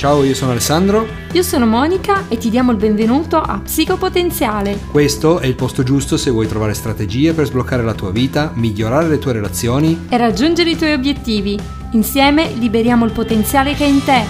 Ciao, 0.00 0.24
io 0.24 0.34
sono 0.34 0.52
Alessandro. 0.52 1.06
Io 1.34 1.42
sono 1.42 1.66
Monica 1.66 2.26
e 2.30 2.38
ti 2.38 2.48
diamo 2.48 2.70
il 2.70 2.78
benvenuto 2.78 3.36
a 3.36 3.60
Psicopotenziale. 3.60 4.78
Questo 4.90 5.40
è 5.40 5.46
il 5.46 5.54
posto 5.54 5.82
giusto 5.82 6.16
se 6.16 6.30
vuoi 6.30 6.46
trovare 6.46 6.72
strategie 6.72 7.34
per 7.34 7.44
sbloccare 7.44 7.82
la 7.82 7.92
tua 7.92 8.10
vita, 8.10 8.50
migliorare 8.54 9.08
le 9.08 9.18
tue 9.18 9.34
relazioni 9.34 10.06
e 10.08 10.16
raggiungere 10.16 10.70
i 10.70 10.76
tuoi 10.78 10.94
obiettivi. 10.94 11.60
Insieme 11.92 12.50
liberiamo 12.54 13.04
il 13.04 13.12
potenziale 13.12 13.74
che 13.74 13.84
è 13.84 13.88
in 13.88 14.02
te. 14.02 14.24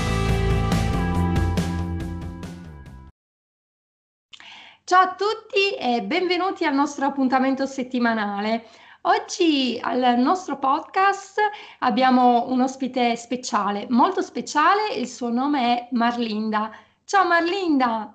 Ciao 4.82 5.02
a 5.02 5.14
tutti 5.16 5.76
e 5.78 6.02
benvenuti 6.02 6.64
al 6.64 6.74
nostro 6.74 7.06
appuntamento 7.06 7.64
settimanale. 7.64 8.64
Oggi 9.04 9.80
al 9.82 10.18
nostro 10.18 10.58
podcast 10.58 11.40
abbiamo 11.78 12.50
un 12.50 12.60
ospite 12.60 13.16
speciale, 13.16 13.86
molto 13.88 14.20
speciale, 14.20 14.92
il 14.92 15.08
suo 15.08 15.30
nome 15.30 15.78
è 15.78 15.88
Marlinda. 15.92 16.70
Ciao 17.04 17.24
Marlinda! 17.24 18.14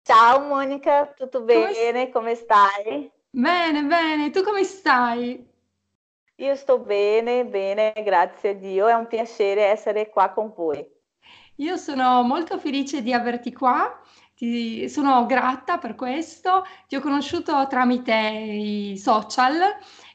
Ciao 0.00 0.38
Monica, 0.42 1.12
tutto 1.16 1.42
bene? 1.42 1.72
Come, 1.74 2.10
come 2.10 2.34
stai? 2.36 3.10
Bene, 3.30 3.82
bene, 3.82 4.30
tu 4.30 4.44
come 4.44 4.62
stai? 4.62 5.44
Io 6.36 6.54
sto 6.54 6.78
bene, 6.78 7.44
bene, 7.44 7.94
grazie 8.04 8.50
a 8.50 8.54
Dio, 8.54 8.86
è 8.86 8.92
un 8.92 9.08
piacere 9.08 9.64
essere 9.64 10.08
qua 10.08 10.30
con 10.30 10.52
voi. 10.54 10.88
Io 11.56 11.76
sono 11.76 12.22
molto 12.22 12.58
felice 12.58 13.02
di 13.02 13.12
averti 13.12 13.52
qua 13.52 14.00
ti 14.44 14.88
sono 14.88 15.26
grata 15.26 15.78
per 15.78 15.94
questo, 15.94 16.64
ti 16.86 16.96
ho 16.96 17.00
conosciuto 17.00 17.66
tramite 17.68 18.14
i 18.14 18.98
social 18.98 19.60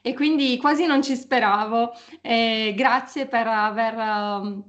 e 0.02 0.14
quindi 0.14 0.56
quasi 0.58 0.86
non 0.86 1.02
ci 1.02 1.16
speravo. 1.16 1.92
Eh, 2.20 2.72
grazie 2.76 3.26
per, 3.26 3.46
aver, 3.46 4.64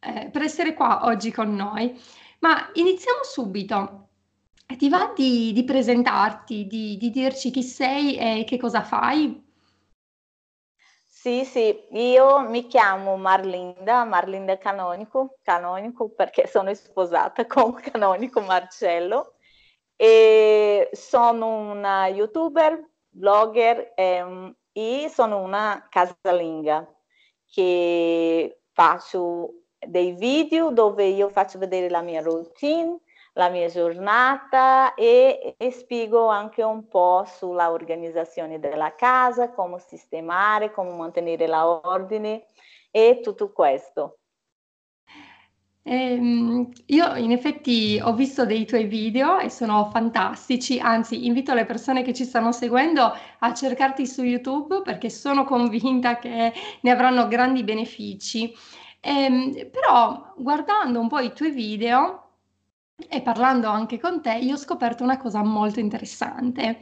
eh, 0.00 0.28
per 0.30 0.42
essere 0.42 0.74
qua 0.74 1.04
oggi 1.04 1.30
con 1.30 1.54
noi. 1.54 1.98
Ma 2.40 2.68
iniziamo 2.74 3.20
subito. 3.22 4.08
Ti 4.66 4.88
va 4.88 5.12
di, 5.14 5.52
di 5.52 5.64
presentarti, 5.64 6.66
di, 6.66 6.96
di 6.96 7.10
dirci 7.10 7.50
chi 7.50 7.62
sei 7.62 8.16
e 8.16 8.44
che 8.44 8.58
cosa 8.58 8.82
fai? 8.82 9.45
Sì, 11.26 11.44
sì, 11.44 11.76
io 11.90 12.38
mi 12.48 12.68
chiamo 12.68 13.16
Marlinda, 13.16 14.04
Marlinda 14.04 14.58
Canonico, 14.58 15.38
Canonico 15.42 16.08
perché 16.10 16.46
sono 16.46 16.72
sposata 16.72 17.46
con 17.50 17.72
Canonico 17.74 18.40
Marcello 18.42 19.34
e 19.96 20.88
sono 20.92 21.72
una 21.72 22.06
youtuber, 22.06 22.80
blogger 23.08 23.92
ehm, 23.96 24.54
e 24.70 25.10
sono 25.12 25.40
una 25.40 25.88
casalinga 25.90 26.86
che 27.50 28.60
faccio 28.72 29.62
dei 29.84 30.12
video 30.12 30.70
dove 30.70 31.06
io 31.06 31.28
faccio 31.28 31.58
vedere 31.58 31.90
la 31.90 32.02
mia 32.02 32.20
routine, 32.22 33.00
la 33.36 33.48
mia 33.50 33.68
giornata 33.68 34.94
e, 34.94 35.54
e 35.56 35.70
spiego 35.70 36.28
anche 36.28 36.62
un 36.62 36.88
po' 36.88 37.24
sulla 37.26 37.70
organizzazione 37.70 38.58
della 38.58 38.94
casa, 38.94 39.50
come 39.50 39.78
sistemare, 39.78 40.72
come 40.72 40.92
mantenere 40.92 41.46
l'ordine 41.46 42.46
e 42.90 43.20
tutto 43.22 43.52
questo. 43.52 44.18
Eh, 45.82 46.68
io 46.86 47.14
in 47.14 47.30
effetti 47.30 48.00
ho 48.02 48.12
visto 48.14 48.44
dei 48.44 48.66
tuoi 48.66 48.86
video 48.86 49.38
e 49.38 49.50
sono 49.50 49.88
fantastici, 49.92 50.80
anzi 50.80 51.26
invito 51.26 51.54
le 51.54 51.64
persone 51.64 52.02
che 52.02 52.12
ci 52.12 52.24
stanno 52.24 52.50
seguendo 52.50 53.12
a 53.38 53.54
cercarti 53.54 54.04
su 54.04 54.24
YouTube 54.24 54.82
perché 54.82 55.10
sono 55.10 55.44
convinta 55.44 56.18
che 56.18 56.52
ne 56.80 56.90
avranno 56.90 57.28
grandi 57.28 57.62
benefici. 57.62 58.52
Eh, 58.98 59.70
però 59.70 60.32
guardando 60.36 60.98
un 60.98 61.06
po' 61.06 61.20
i 61.20 61.32
tuoi 61.32 61.50
video 61.52 62.25
e 63.08 63.20
parlando 63.20 63.68
anche 63.68 63.98
con 63.98 64.22
te, 64.22 64.34
io 64.34 64.54
ho 64.54 64.58
scoperto 64.58 65.02
una 65.02 65.18
cosa 65.18 65.42
molto 65.42 65.80
interessante. 65.80 66.80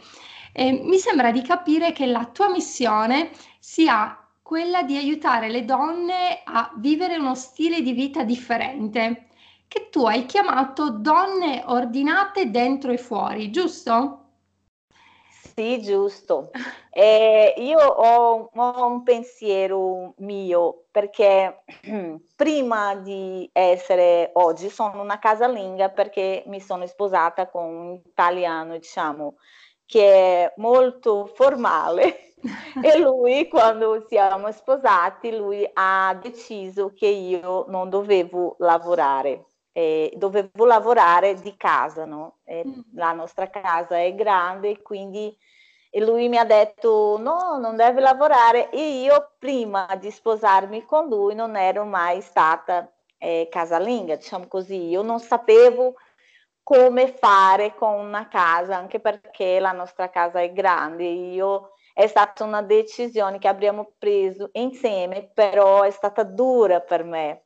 Eh, 0.53 0.73
mi 0.85 0.99
sembra 0.99 1.33
di 1.33 1.43
capire 1.43 1.93
che 1.93 2.07
la 2.07 2.27
tua 2.27 2.49
missione 2.51 3.31
sia 3.59 4.17
quella 4.43 4.83
di 4.83 4.97
aiutare 4.97 5.51
le 5.51 5.65
donne 5.65 6.43
a 6.45 6.73
vivere 6.77 7.17
uno 7.17 7.35
stile 7.35 7.81
di 7.83 7.93
vita 7.93 8.23
differente, 8.23 9.29
che 9.67 9.89
tu 9.91 10.05
hai 10.07 10.27
chiamato 10.27 10.91
donne 10.91 11.63
ordinate 11.67 12.51
dentro 12.51 12.93
e 12.93 12.99
fuori, 12.99 13.51
giusto? 13.51 14.24
Sì, 15.57 15.81
giusto. 15.81 16.51
Eh, 16.91 17.55
io 17.59 17.79
ho, 17.79 18.51
ho, 18.53 18.87
un 18.87 19.03
pensiero 19.05 20.15
mio 20.19 20.87
perché 20.91 21.63
prima 22.35 22.97
di 22.97 23.49
essere 23.53 24.31
oggi 24.35 24.69
sono 24.69 25.01
una 25.01 25.21
casalinga 25.21 25.91
perché 25.91 26.43
mi 26.47 26.61
sono 26.61 26.87
sposata 26.87 27.49
con 27.49 27.65
un 27.65 28.01
italiano, 28.05 28.77
diciamo, 28.77 29.37
che 29.87 30.47
è 30.47 30.55
molto 30.57 31.27
formale 31.27 32.35
e 32.83 32.99
lui 32.99 33.47
quando 33.49 34.05
siamo 34.09 34.51
sposati 34.51 35.37
lui 35.37 35.69
ha 35.73 36.19
deciso 36.21 36.93
che 36.93 37.07
io 37.07 37.67
non 37.69 37.89
dovevo 37.91 38.57
lavorare 38.59 39.47
eh, 39.77 40.13
dovevo 40.15 40.65
lavorare 40.65 41.35
di 41.35 41.57
casa, 41.57 42.05
no? 42.05 42.39
Mm. 42.51 42.81
La 42.95 43.13
nostra 43.13 43.51
casa 43.51 43.99
è 43.99 44.15
grande, 44.15 44.81
quindi 44.83 45.37
e 45.91 46.01
lui 46.01 46.29
mi 46.29 46.39
ha 46.39 46.45
detto 46.45 47.19
no, 47.21 47.57
non 47.59 47.77
deve 47.77 48.01
lavorare 48.01 48.71
e 48.71 49.03
io 49.03 49.35
prima 49.39 49.87
di 50.01 50.11
sposarmi 50.11 50.85
con 50.85 51.09
lui 51.09 51.37
non 51.37 51.57
ero 51.57 51.85
mai 51.85 52.21
stata 52.21 52.91
eh, 53.19 53.49
casalinga, 53.51 54.17
diciamo 54.17 54.49
così, 54.49 54.89
io 54.89 55.03
non 55.03 55.21
sapevo 55.21 55.95
come 56.65 57.09
fare 57.09 57.75
con 57.75 57.95
una 57.95 58.27
casa, 58.29 58.77
anche 58.77 58.99
perché 58.99 59.61
la 59.61 59.73
nostra 59.73 60.11
casa 60.11 60.41
è 60.41 60.53
grande, 60.53 61.05
io 61.05 61.75
è 61.93 62.07
stata 62.09 62.43
una 62.43 62.63
decisione 62.63 63.39
che 63.39 63.49
abbiamo 63.49 63.93
preso 63.97 64.51
insieme, 64.55 65.31
però 65.33 65.83
è 65.83 65.91
stata 65.91 66.25
dura 66.25 66.81
per 66.81 67.05
me. 67.05 67.44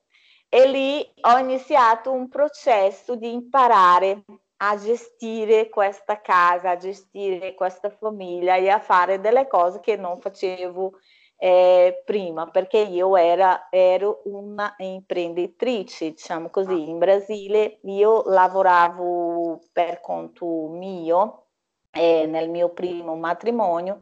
E 0.50 0.66
lì 0.66 1.06
ho 1.20 1.38
iniziato 1.38 2.10
un 2.10 2.28
processo 2.28 3.16
di 3.16 3.32
imparare 3.32 4.24
a 4.60 4.76
gestire 4.76 5.68
questa 5.68 6.20
casa, 6.20 6.70
a 6.70 6.76
gestire 6.76 7.54
questa 7.54 7.90
famiglia 7.90 8.56
e 8.56 8.68
a 8.68 8.80
fare 8.80 9.20
delle 9.20 9.46
cose 9.46 9.80
che 9.80 9.96
non 9.96 10.20
facevo 10.20 10.94
eh, 11.36 12.02
prima, 12.04 12.48
perché 12.48 12.78
io 12.78 13.16
era, 13.16 13.68
ero 13.70 14.22
una 14.24 14.74
imprenditrice, 14.78 16.10
diciamo 16.10 16.48
così. 16.50 16.88
In 16.88 16.98
Brasile 16.98 17.78
io 17.82 18.22
lavoravo 18.26 19.60
per 19.72 20.00
conto 20.00 20.68
mio 20.68 21.46
eh, 21.92 22.26
nel 22.26 22.48
mio 22.50 22.70
primo 22.70 23.16
matrimonio 23.16 24.00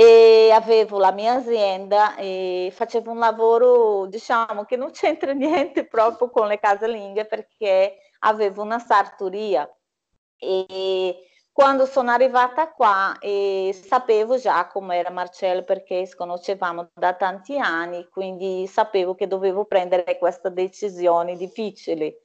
e 0.00 0.50
avevo 0.50 0.98
la 0.98 1.12
mia 1.12 1.34
azienda 1.34 2.16
e 2.16 2.72
facevo 2.74 3.10
un 3.10 3.18
lavoro, 3.18 4.06
diciamo, 4.06 4.64
che 4.64 4.76
non 4.76 4.92
c'entra 4.92 5.32
niente 5.36 5.86
proprio 5.86 6.30
con 6.30 6.46
le 6.46 6.58
casalinghe 6.58 7.26
perché 7.26 7.98
avevo 8.20 8.62
una 8.62 8.78
sartoria 8.78 9.70
e 10.38 11.26
quando 11.52 11.84
sono 11.84 12.12
arrivata 12.12 12.70
qua 12.72 13.18
e 13.18 13.78
sapevo 13.78 14.38
già 14.38 14.66
come 14.68 14.96
era 14.96 15.10
Marcello 15.10 15.64
perché 15.64 16.06
ci 16.06 16.14
conoscevamo 16.16 16.92
da 16.94 17.12
tanti 17.12 17.58
anni, 17.58 18.08
quindi 18.08 18.66
sapevo 18.66 19.14
che 19.14 19.26
dovevo 19.26 19.66
prendere 19.66 20.16
questa 20.16 20.48
decisione 20.48 21.36
difficile. 21.36 22.22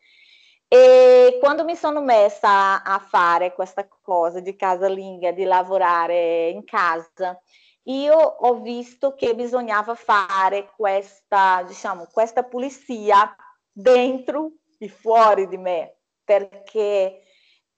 E 0.69 1.37
quando 1.41 1.65
mi 1.65 1.75
sono 1.75 2.01
messa 2.01 2.83
a 2.83 2.99
fare 2.99 3.53
questa 3.53 3.85
cosa 4.01 4.39
di 4.39 4.55
casalinga, 4.55 5.31
di 5.31 5.43
lavorare 5.43 6.47
in 6.47 6.63
casa, 6.63 7.37
io 7.85 8.15
ho 8.15 8.61
visto 8.61 9.13
che 9.13 9.35
bisognava 9.35 9.95
fare 9.95 10.71
questa, 10.75 11.63
diciamo, 11.67 12.07
questa 12.11 12.43
pulizia 12.43 13.35
dentro 13.71 14.51
e 14.77 14.87
fuori 14.87 15.47
di 15.47 15.57
me, 15.57 15.97
perché 16.23 17.21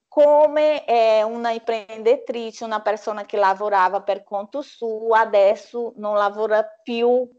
come 0.08 0.84
è 0.86 1.22
una 1.22 1.52
imprenditrice, 1.52 2.64
una 2.64 2.82
persona 2.82 3.26
che 3.26 3.38
lavorava 3.38 4.02
per 4.02 4.24
conto 4.24 4.62
suo, 4.62 5.14
adesso 5.14 5.94
non 5.98 6.16
lavora 6.16 6.64
più. 6.64 7.30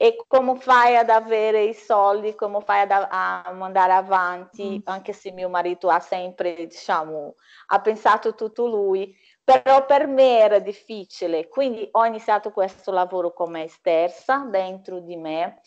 E 0.00 0.16
come 0.28 0.56
fai 0.60 0.96
ad 0.96 1.10
avere 1.10 1.64
i 1.64 1.74
soldi, 1.74 2.36
come 2.36 2.60
fai 2.60 2.82
ad, 2.82 2.92
a 2.92 3.50
mandare 3.52 3.92
avanti, 3.92 4.78
mm. 4.78 4.82
anche 4.84 5.12
se 5.12 5.32
mio 5.32 5.48
marito 5.48 5.88
ha 5.88 5.98
sempre, 5.98 6.54
diciamo, 6.54 7.34
ha 7.66 7.80
pensato 7.80 8.36
tutto 8.36 8.68
lui, 8.68 9.12
però 9.48 9.86
per 9.86 10.06
me 10.06 10.40
era 10.40 10.58
difficile, 10.58 11.48
quindi 11.48 11.88
ho 11.92 12.04
iniziato 12.04 12.50
questo 12.50 12.90
lavoro 12.90 13.32
come 13.32 13.64
estersa 13.64 14.46
dentro 14.50 15.00
di 15.00 15.16
me 15.16 15.62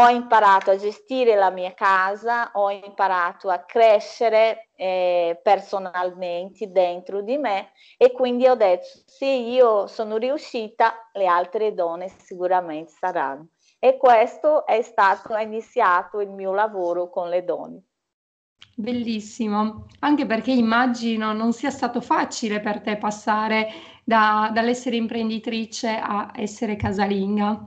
ho 0.00 0.08
imparato 0.08 0.70
a 0.70 0.76
gestire 0.76 1.34
la 1.34 1.50
mia 1.50 1.74
casa, 1.74 2.50
ho 2.54 2.70
imparato 2.70 3.50
a 3.50 3.64
crescere 3.64 4.68
eh, 4.76 5.40
personalmente 5.42 6.70
dentro 6.70 7.20
di 7.20 7.36
me 7.36 7.72
e 7.96 8.12
quindi 8.12 8.46
ho 8.46 8.54
detto 8.54 8.86
se 9.04 9.26
io 9.26 9.88
sono 9.88 10.16
riuscita 10.16 11.10
le 11.14 11.26
altre 11.26 11.74
donne 11.74 12.08
sicuramente 12.08 12.92
saranno. 12.92 13.48
E 13.80 13.96
questo 13.96 14.64
è 14.66 14.80
stato 14.82 15.34
è 15.34 15.42
iniziato 15.42 16.20
il 16.20 16.30
mio 16.30 16.52
lavoro 16.52 17.10
con 17.10 17.28
le 17.28 17.44
donne. 17.44 17.87
Bellissimo, 18.80 19.86
anche 19.98 20.24
perché 20.24 20.52
immagino 20.52 21.32
non 21.32 21.52
sia 21.52 21.68
stato 21.68 22.00
facile 22.00 22.60
per 22.60 22.80
te 22.80 22.96
passare 22.96 23.72
da, 24.04 24.52
dall'essere 24.54 24.94
imprenditrice 24.94 25.96
a 26.00 26.30
essere 26.36 26.76
casalinga, 26.76 27.66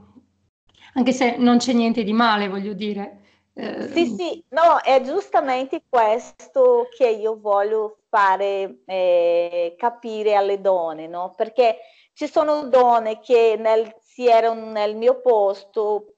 anche 0.94 1.12
se 1.12 1.36
non 1.36 1.58
c'è 1.58 1.74
niente 1.74 2.02
di 2.02 2.14
male, 2.14 2.48
voglio 2.48 2.72
dire. 2.72 3.18
Eh, 3.52 3.88
sì, 3.88 4.06
sì, 4.06 4.44
no, 4.48 4.78
è 4.82 5.02
giustamente 5.02 5.82
questo 5.86 6.88
che 6.96 7.10
io 7.10 7.38
voglio 7.38 7.98
fare 8.08 8.78
eh, 8.86 9.74
capire 9.76 10.34
alle 10.34 10.62
donne, 10.62 11.08
no? 11.08 11.34
Perché 11.36 11.76
ci 12.14 12.26
sono 12.26 12.68
donne 12.68 13.20
che 13.20 13.56
nel, 13.58 13.94
si 14.00 14.26
erano 14.26 14.70
nel 14.70 14.96
mio 14.96 15.20
posto 15.20 16.11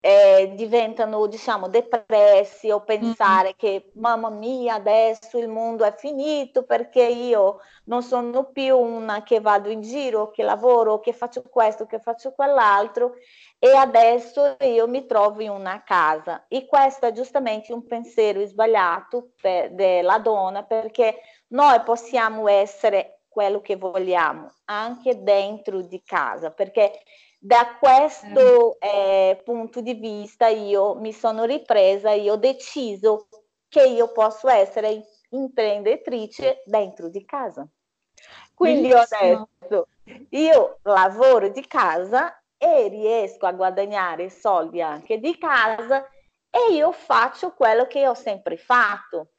eh, 0.00 0.52
diventano, 0.54 1.26
diciamo, 1.26 1.68
depressi 1.68 2.70
o 2.70 2.82
pensare 2.82 3.48
mm-hmm. 3.48 3.56
che 3.56 3.90
mamma 3.94 4.30
mia, 4.30 4.74
adesso 4.74 5.38
il 5.38 5.48
mondo 5.48 5.84
è 5.84 5.94
finito 5.96 6.64
perché 6.64 7.04
io 7.04 7.60
non 7.84 8.02
sono 8.02 8.44
più 8.50 8.76
una 8.78 9.22
che 9.24 9.40
vado 9.40 9.70
in 9.70 9.80
giro, 9.80 10.30
che 10.30 10.42
lavoro, 10.44 11.00
che 11.00 11.12
faccio 11.12 11.42
questo, 11.48 11.86
che 11.86 11.98
faccio 11.98 12.32
quell'altro 12.32 13.14
e 13.58 13.74
adesso 13.74 14.56
io 14.60 14.86
mi 14.86 15.04
trovo 15.06 15.42
in 15.42 15.50
una 15.50 15.82
casa. 15.82 16.44
E 16.46 16.66
questo 16.66 17.06
è 17.06 17.12
giustamente 17.12 17.72
un 17.72 17.84
pensiero 17.84 18.44
sbagliato 18.46 19.30
per, 19.40 19.72
della 19.72 20.18
donna 20.18 20.62
perché 20.62 21.18
noi 21.48 21.80
possiamo 21.80 22.46
essere 22.46 23.22
quello 23.28 23.60
che 23.60 23.76
vogliamo 23.76 24.52
anche 24.64 25.22
dentro 25.22 25.80
di 25.80 26.02
casa 26.02 26.50
perché 26.50 27.02
da 27.38 27.76
questo 27.78 28.78
eh, 28.80 29.40
punto 29.44 29.80
di 29.80 29.94
vista 29.94 30.48
io 30.48 30.96
mi 30.96 31.12
sono 31.12 31.44
ripresa 31.44 32.10
e 32.10 32.28
ho 32.30 32.36
deciso 32.36 33.28
che 33.68 33.86
io 33.86 34.10
posso 34.12 34.48
essere 34.48 35.04
imprenditrice 35.30 36.62
dentro 36.64 37.08
di 37.08 37.24
casa. 37.24 37.66
Quindi 38.54 38.88
Bellissimo. 38.88 39.48
adesso 39.60 39.86
io 40.30 40.78
lavoro 40.82 41.48
di 41.48 41.64
casa 41.66 42.42
e 42.56 42.88
riesco 42.88 43.46
a 43.46 43.52
guadagnare 43.52 44.30
soldi 44.30 44.82
anche 44.82 45.18
di 45.18 45.38
casa 45.38 46.04
e 46.50 46.72
io 46.72 46.90
faccio 46.90 47.52
quello 47.54 47.86
che 47.86 48.08
ho 48.08 48.14
sempre 48.14 48.56
fatto. 48.56 49.30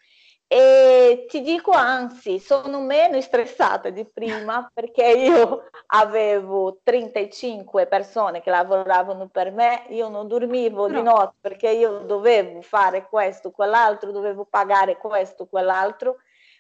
E 0.52 1.28
ti 1.30 1.42
dico 1.42 1.70
anzi, 1.70 2.40
sono 2.40 2.82
meno 2.82 3.22
stressata 3.22 3.92
di 3.92 4.04
prima 4.04 4.68
perché 4.74 5.06
io 5.06 5.70
avevo 5.86 6.80
35 6.82 7.86
persone 7.86 8.42
che 8.42 8.50
lavoravano 8.50 9.28
per 9.28 9.52
me, 9.52 9.84
io 9.90 10.10
non 10.10 10.28
dormivo 10.28 10.88
no. 10.88 10.98
di 10.98 11.04
notte 11.04 11.36
perché 11.40 11.70
io 11.70 12.00
dovevo 12.00 12.64
fare 12.64 13.06
questo, 13.08 13.52
quell'altro, 13.52 14.10
dovevo 14.10 14.48
pagare 14.50 14.98
questo, 14.98 15.46
quell'altro. 15.46 16.16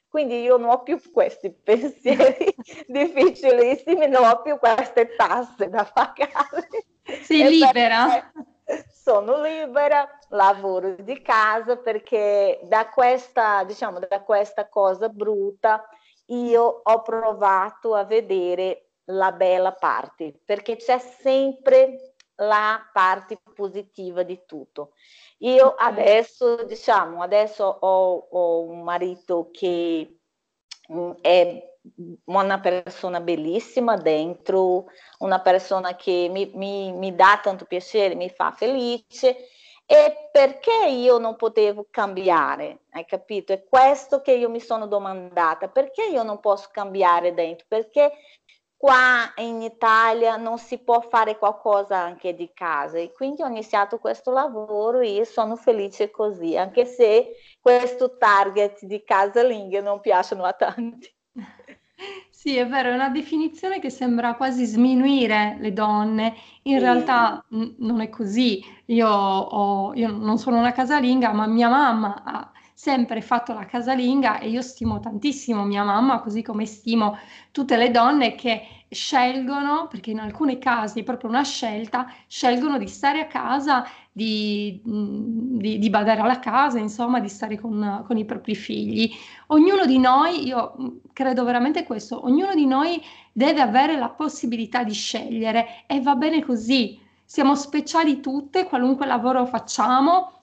Quindi 0.07 0.39
io 0.39 0.57
non 0.57 0.69
ho 0.69 0.83
più 0.83 1.01
questi 1.12 1.50
pensieri 1.63 2.53
difficilissimi, 2.86 4.07
non 4.07 4.24
ho 4.24 4.39
più 4.44 4.59
queste 4.59 5.15
tasse 5.15 5.68
da 5.68 5.83
pagare. 5.91 6.68
Sei 7.24 7.50
libera. 7.50 8.06
Perché 8.06 8.58
sono 8.92 9.42
libera, 9.42 10.07
lavoro 10.30 10.95
di 10.95 11.21
casa 11.21 11.77
perché 11.77 12.60
da 12.63 12.89
questa, 12.89 13.63
diciamo, 13.63 14.00
da 14.00 14.21
questa 14.21 14.68
cosa 14.69 15.10
brutta 15.10 15.88
io 16.27 16.81
ho 16.83 17.01
provato 17.01 17.95
a 17.95 18.04
vedere 18.04 18.89
la 19.06 19.31
bella 19.31 19.74
parte, 19.74 20.39
perché 20.45 20.75
c'è 20.75 21.00
sempre 21.00 22.13
la 22.36 22.80
parte 22.94 23.39
positiva 23.56 24.24
di 24.24 24.44
tutto. 24.45 24.94
Io 25.39 25.74
adesso, 25.75 26.63
diciamo, 26.63 27.22
adesso 27.22 27.65
ho, 27.65 28.27
ho 28.30 28.62
un 28.62 28.83
marito 28.83 29.50
che 29.51 30.19
mm, 30.92 31.12
è 31.22 31.69
una 32.25 32.59
persona 32.59 33.21
bellissima 33.21 33.95
dentro, 33.97 34.85
una 35.19 35.41
persona 35.41 35.95
che 35.95 36.27
mi, 36.29 36.51
mi, 36.53 36.91
mi 36.91 37.15
dà 37.15 37.39
tanto 37.41 37.65
piacere, 37.65 38.15
mi 38.15 38.29
fa 38.29 38.51
felice 38.51 39.47
e 39.85 40.29
perché 40.31 40.87
io 40.87 41.17
non 41.17 41.35
potevo 41.35 41.87
cambiare, 41.89 42.81
hai 42.91 43.05
capito? 43.05 43.53
È 43.53 43.63
questo 43.63 44.21
che 44.21 44.33
io 44.33 44.47
mi 44.47 44.59
sono 44.59 44.85
domandata, 44.85 45.67
perché 45.67 46.03
io 46.03 46.21
non 46.21 46.39
posso 46.39 46.69
cambiare 46.71 47.33
dentro? 47.33 47.65
Perché 47.67 48.11
qua 48.77 49.33
in 49.37 49.63
Italia 49.63 50.35
non 50.37 50.59
si 50.59 50.77
può 50.77 51.01
fare 51.01 51.39
qualcosa 51.39 51.97
anche 51.97 52.35
di 52.35 52.51
casa 52.53 52.99
e 52.99 53.11
quindi 53.11 53.41
ho 53.41 53.47
iniziato 53.47 53.97
questo 53.97 54.31
lavoro 54.31 54.99
e 54.99 55.25
sono 55.25 55.55
felice 55.55 56.11
così, 56.11 56.55
anche 56.55 56.85
se 56.85 57.35
questo 57.59 58.15
target 58.17 58.85
di 58.85 59.03
casalinghe 59.03 59.81
non 59.81 60.01
piacciono 60.01 60.43
a 60.43 60.53
tanti. 60.53 61.11
Sì, 62.31 62.55
è 62.55 62.65
vero, 62.67 62.89
è 62.91 62.93
una 62.93 63.09
definizione 63.09 63.79
che 63.79 63.89
sembra 63.89 64.35
quasi 64.35 64.65
sminuire 64.65 65.57
le 65.59 65.73
donne, 65.73 66.33
in 66.63 66.75
Sì. 66.75 66.79
realtà 66.79 67.43
n- 67.49 67.75
non 67.79 67.99
è 68.01 68.07
così. 68.09 68.63
Io, 68.85 69.07
ho- 69.09 69.93
io 69.93 70.09
non 70.11 70.37
sono 70.37 70.57
una 70.57 70.71
casalinga, 70.71 71.33
ma 71.33 71.45
mia 71.47 71.67
mamma 71.69 72.23
ha 72.23 72.51
sempre 72.73 73.21
fatto 73.21 73.53
la 73.53 73.65
casalinga 73.65 74.39
e 74.39 74.47
io 74.49 74.61
stimo 74.61 74.99
tantissimo 75.01 75.65
mia 75.65 75.83
mamma, 75.83 76.21
così 76.21 76.41
come 76.41 76.65
stimo 76.65 77.17
tutte 77.51 77.75
le 77.75 77.91
donne 77.91 78.35
che 78.35 78.78
scelgono, 78.89 79.88
perché 79.88 80.12
in 80.12 80.19
alcuni 80.19 80.57
casi 80.57 81.01
è 81.01 81.03
proprio 81.03 81.30
una 81.30 81.44
scelta, 81.44 82.12
scelgono 82.27 82.77
di 82.77 82.88
stare 82.88 83.21
a 83.21 83.27
casa, 83.27 83.86
di, 84.12 84.81
di, 84.83 85.77
di 85.77 85.89
badare 85.89 86.21
alla 86.21 86.39
casa, 86.39 86.80
insomma, 86.80 87.19
di 87.19 87.30
stare 87.30 87.59
con, 87.59 88.03
con, 88.06 88.18
i 88.18 88.25
propri 88.25 88.56
figli. 88.56 89.12
Ognuno 89.47 89.86
di 89.86 90.00
noi, 90.00 90.47
io 90.47 91.01
credo 91.13 91.44
veramente 91.44 91.83
questo, 91.83 92.25
ognuno 92.25 92.53
di 92.56 92.65
noi 92.65 93.01
deve 93.31 93.62
avere 93.62 93.97
la 93.97 94.09
possibilità 94.09 94.83
di 94.83 94.94
scegliere 94.94 95.86
e 95.88 96.01
va 96.01 96.15
bene 96.15 96.44
così. 96.44 97.00
Siamo 97.24 97.56
speciali 97.56 98.19
tutte, 98.21 98.65
qualunque 98.65 99.06
lavoro 99.06 99.45
facciamo, 99.45 100.33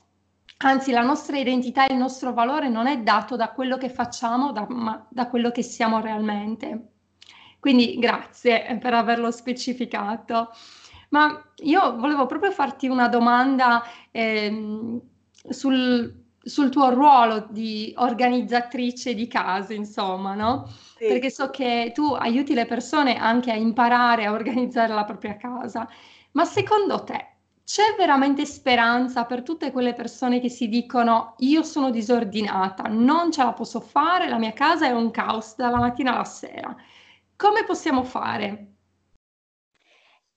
Anzi, 0.58 0.90
la 0.90 1.02
nostra 1.02 1.36
identità 1.36 1.86
e 1.86 1.92
il 1.92 1.98
nostro 1.98 2.32
valore 2.32 2.70
non 2.70 2.86
è 2.86 3.02
dato 3.02 3.36
da 3.36 3.50
quello 3.50 3.76
che 3.76 3.90
facciamo, 3.90 4.52
da, 4.52 4.64
ma 4.70 5.06
da 5.10 5.28
quello 5.28 5.50
che 5.50 5.62
siamo 5.62 6.00
realmente. 6.00 6.95
Quindi 7.66 7.98
grazie 7.98 8.78
per 8.80 8.94
averlo 8.94 9.32
specificato. 9.32 10.50
Ma 11.08 11.44
io 11.64 11.96
volevo 11.96 12.26
proprio 12.26 12.52
farti 12.52 12.86
una 12.86 13.08
domanda 13.08 13.82
ehm, 14.12 15.00
sul, 15.48 16.14
sul, 16.40 16.70
tuo 16.70 16.90
ruolo 16.90 17.48
di 17.50 17.92
organizzatrice 17.96 19.14
di 19.14 19.26
case, 19.26 19.74
insomma, 19.74 20.34
no? 20.34 20.72
Sì. 20.96 21.08
Perché 21.08 21.28
so 21.28 21.50
che 21.50 21.90
tu 21.92 22.12
aiuti 22.12 22.54
le 22.54 22.66
persone 22.66 23.16
anche 23.16 23.50
a 23.50 23.56
imparare 23.56 24.26
a 24.26 24.32
organizzare 24.32 24.94
la 24.94 25.04
propria 25.04 25.36
casa. 25.36 25.88
Ma 26.32 26.44
secondo 26.44 27.02
te 27.02 27.30
c'è 27.64 27.96
veramente 27.98 28.46
speranza 28.46 29.24
per 29.24 29.42
tutte 29.42 29.72
quelle 29.72 29.92
persone 29.92 30.38
che 30.38 30.50
si 30.50 30.68
dicono 30.68 31.34
io 31.38 31.64
sono 31.64 31.90
disordinata, 31.90 32.84
non 32.84 33.32
ce 33.32 33.42
la 33.42 33.52
posso 33.54 33.80
fare, 33.80 34.28
la 34.28 34.38
mia 34.38 34.52
casa 34.52 34.86
è 34.86 34.92
un 34.92 35.10
caos 35.10 35.56
dalla 35.56 35.78
mattina 35.78 36.14
alla 36.14 36.22
sera. 36.22 36.76
Come 37.36 37.64
possiamo 37.64 38.02
fare? 38.04 38.74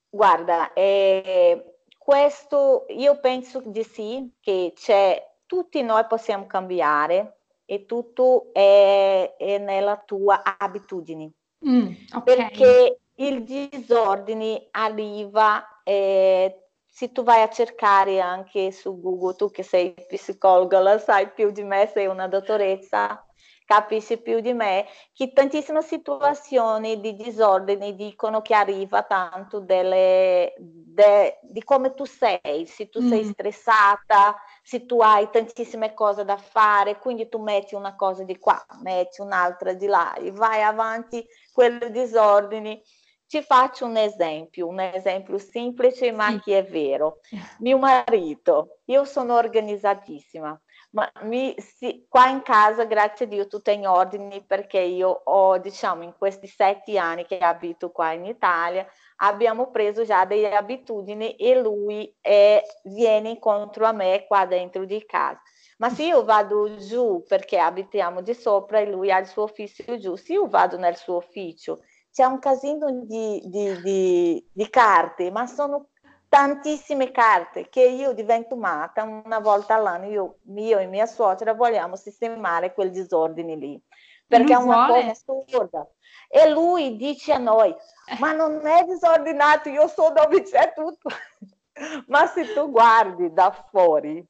Guarda, 0.10 0.74
eh, 0.74 1.82
questo 1.98 2.86
io 2.90 3.20
penso 3.20 3.62
di 3.66 3.84
sì, 3.84 4.32
che 4.40 4.74
c'è, 4.76 5.24
tutti 5.46 5.82
noi 5.82 6.06
possiamo 6.08 6.46
cambiare 6.46 7.38
e 7.66 7.86
tutto 7.86 8.50
è, 8.52 9.36
è 9.38 9.58
nella 9.60 9.98
tua 9.98 10.42
abitudine. 10.58 11.32
Mm, 11.68 11.92
okay. 12.14 12.36
Perché 12.36 13.00
il 13.16 13.44
disordine 13.44 14.68
arriva 14.72 15.82
eh, 15.84 16.70
se 16.86 17.12
tu 17.12 17.24
vai 17.24 17.42
a 17.42 17.50
cercare 17.50 18.20
anche 18.20 18.72
su 18.72 19.00
Google, 19.00 19.36
tu 19.36 19.50
che 19.52 19.64
sei 19.64 19.94
psicologa, 19.94 20.80
la 20.80 20.98
sai 20.98 21.32
più 21.32 21.52
di 21.52 21.64
me, 21.64 21.90
sei 21.94 22.08
una 22.08 22.28
dottoressa, 22.28 23.26
capisci 23.70 24.18
più 24.18 24.40
di 24.40 24.52
me, 24.52 24.88
che 25.14 25.32
tantissime 25.32 25.84
situazioni 25.84 27.00
di 27.00 27.14
disordine 27.14 27.94
dicono 27.94 28.42
che 28.42 28.56
arriva 28.56 29.04
tanto 29.04 29.60
delle, 29.60 30.56
de, 30.58 31.38
di 31.44 31.64
come 31.64 31.94
tu 31.94 32.04
sei, 32.04 32.66
se 32.66 32.90
tu 32.90 33.00
mm. 33.00 33.08
sei 33.08 33.24
stressata, 33.26 34.36
se 34.64 34.88
tu 34.88 35.02
hai 35.02 35.30
tantissime 35.30 35.94
cose 35.94 36.26
da 36.26 36.38
fare, 36.38 36.98
quindi 36.98 37.30
tu 37.30 37.38
metti 37.38 37.76
una 37.76 37.96
cosa 37.96 38.24
di 38.24 38.40
qua, 38.40 38.60
metti 38.82 39.22
un'altra 39.22 39.74
di 39.74 39.86
là 39.86 40.16
e 40.16 40.32
vai 40.32 40.64
avanti 40.64 41.24
quei 41.54 41.78
disordini 41.92 42.82
Ti 43.28 43.44
faccio 43.44 43.86
un 43.86 43.98
esempio, 43.98 44.66
un 44.66 44.80
esempio 44.80 45.38
semplice 45.38 46.12
ma 46.12 46.40
che 46.40 46.58
è 46.58 46.64
vero. 46.66 47.20
Mio 47.62 47.78
marito, 47.78 48.80
io 48.86 49.06
sono 49.06 49.36
organizzatissima, 49.36 50.60
ma 50.92 51.10
mi, 51.22 51.56
sì, 51.58 52.06
qua 52.10 52.30
in 52.30 52.42
casa, 52.42 52.86
grazie 52.86 53.26
a 53.26 53.30
Dio, 53.30 53.48
tutto 53.48 53.70
è 53.70 53.74
in 53.74 53.88
ordine 53.88 54.44
perché 54.44 54.80
io 54.80 55.10
ho, 55.10 55.58
diciamo, 55.60 56.04
in 56.04 56.14
questi 56.18 56.48
sette 56.48 56.98
anni 56.98 57.26
che 57.26 57.38
abito 57.38 57.92
qua 57.92 58.12
in 58.14 58.26
Italia, 58.26 58.88
abbiamo 59.18 59.70
preso 59.70 60.04
già 60.04 60.26
delle 60.26 60.56
abitudini 60.56 61.36
e 61.36 61.60
lui 61.60 62.16
è, 62.20 62.62
viene 62.84 63.30
incontro 63.30 63.86
a 63.86 63.92
me 63.92 64.26
qua 64.28 64.46
dentro 64.46 64.86
di 64.86 65.06
casa. 65.06 65.40
Ma 65.78 65.90
se 65.90 66.04
io 66.06 66.24
vado 66.26 66.76
giù 66.76 67.24
perché 67.28 67.58
abitiamo 67.58 68.22
di 68.22 68.34
sopra 68.34 68.80
e 68.80 68.90
lui 68.90 69.12
ha 69.12 69.18
il 69.20 69.28
suo 69.28 69.44
ufficio 69.44 69.98
giù, 69.98 70.16
se 70.16 70.34
io 70.34 70.48
vado 70.48 70.78
nel 70.78 70.96
suo 70.98 71.18
ufficio 71.18 71.82
c'è 72.12 72.26
un 72.26 72.40
casino 72.40 72.92
di, 73.06 73.42
di, 73.46 73.82
di, 73.82 74.50
di 74.52 74.70
carte, 74.70 75.32
ma 75.32 75.46
sono 75.46 75.90
tantissime 76.30 77.12
carte 77.12 77.70
che 77.70 77.82
io 77.82 78.14
divento 78.14 78.56
matta 78.56 79.04
una 79.04 79.40
volta 79.40 79.76
all'anno, 79.76 80.06
io, 80.06 80.38
io 80.56 80.78
e 80.78 80.86
mia 80.86 81.06
suocera 81.06 81.54
vogliamo 81.54 81.96
sistemare 81.96 82.74
quel 82.74 82.92
disordine 82.92 83.56
lì, 83.56 83.82
perché 84.28 84.54
è 84.54 84.58
una 84.58 84.86
vuole. 84.86 85.02
cosa 85.02 85.12
assurda. 85.12 85.88
E 86.30 86.50
lui 86.50 86.96
dice 86.96 87.34
a 87.34 87.38
noi, 87.40 87.76
ma 88.20 88.32
non 88.32 88.66
è 88.66 88.86
disordinato, 88.86 89.70
io 89.70 89.88
so 89.88 90.12
dove 90.16 90.44
c'è 90.44 90.74
tutto. 90.74 91.10
ma 92.08 92.28
se 92.28 92.54
tu 92.54 92.70
guardi 92.70 93.34
da 93.34 93.52
fuori, 93.70 94.24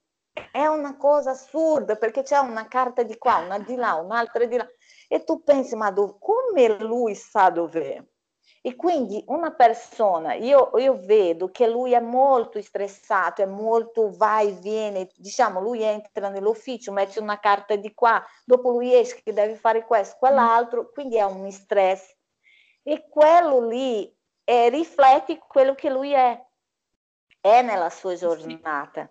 è 0.51 0.65
una 0.65 0.95
cosa 0.95 1.31
assurda, 1.31 1.95
perché 1.97 2.23
c'è 2.23 2.37
una 2.37 2.67
carta 2.67 3.03
di 3.03 3.17
qua, 3.17 3.37
una 3.37 3.59
di 3.59 3.75
là, 3.75 3.95
un'altra 3.95 4.45
di 4.45 4.55
là 4.55 4.67
e 5.11 5.23
tu 5.23 5.43
pensi, 5.43 5.75
ma 5.75 5.89
dove, 5.89 6.17
come 6.19 6.77
lui 6.77 7.15
sa 7.15 7.49
dov'è? 7.49 8.01
E 8.61 8.75
quindi 8.75 9.23
una 9.27 9.51
persona, 9.51 10.33
io, 10.33 10.71
io, 10.77 10.99
vedo 10.99 11.49
che 11.49 11.65
lui 11.67 11.93
è 11.93 12.01
molto 12.01 12.61
stressato, 12.61 13.41
è 13.41 13.45
molto 13.45 14.11
vai 14.11 14.49
e 14.49 14.59
viene, 14.59 15.09
diciamo, 15.15 15.61
lui 15.61 15.81
entra 15.81 16.27
nell'ufficio, 16.27 16.91
mette 16.91 17.21
una 17.21 17.39
carta 17.39 17.77
di 17.77 17.93
qua, 17.93 18.21
dopo 18.43 18.71
lui 18.71 18.93
esce 18.93 19.21
che 19.23 19.31
deve 19.31 19.55
fare 19.55 19.85
questo, 19.85 20.17
quell'altro, 20.19 20.89
quindi 20.91 21.15
è 21.15 21.23
un 21.23 21.49
stress. 21.51 22.13
E 22.83 23.07
quello 23.07 23.65
lì 23.65 24.13
è, 24.43 24.69
riflette 24.69 25.37
quello 25.47 25.73
che 25.73 25.89
lui 25.89 26.11
è, 26.11 26.45
è 27.39 27.61
nella 27.61 27.89
sua 27.89 28.15
giornata. 28.15 29.09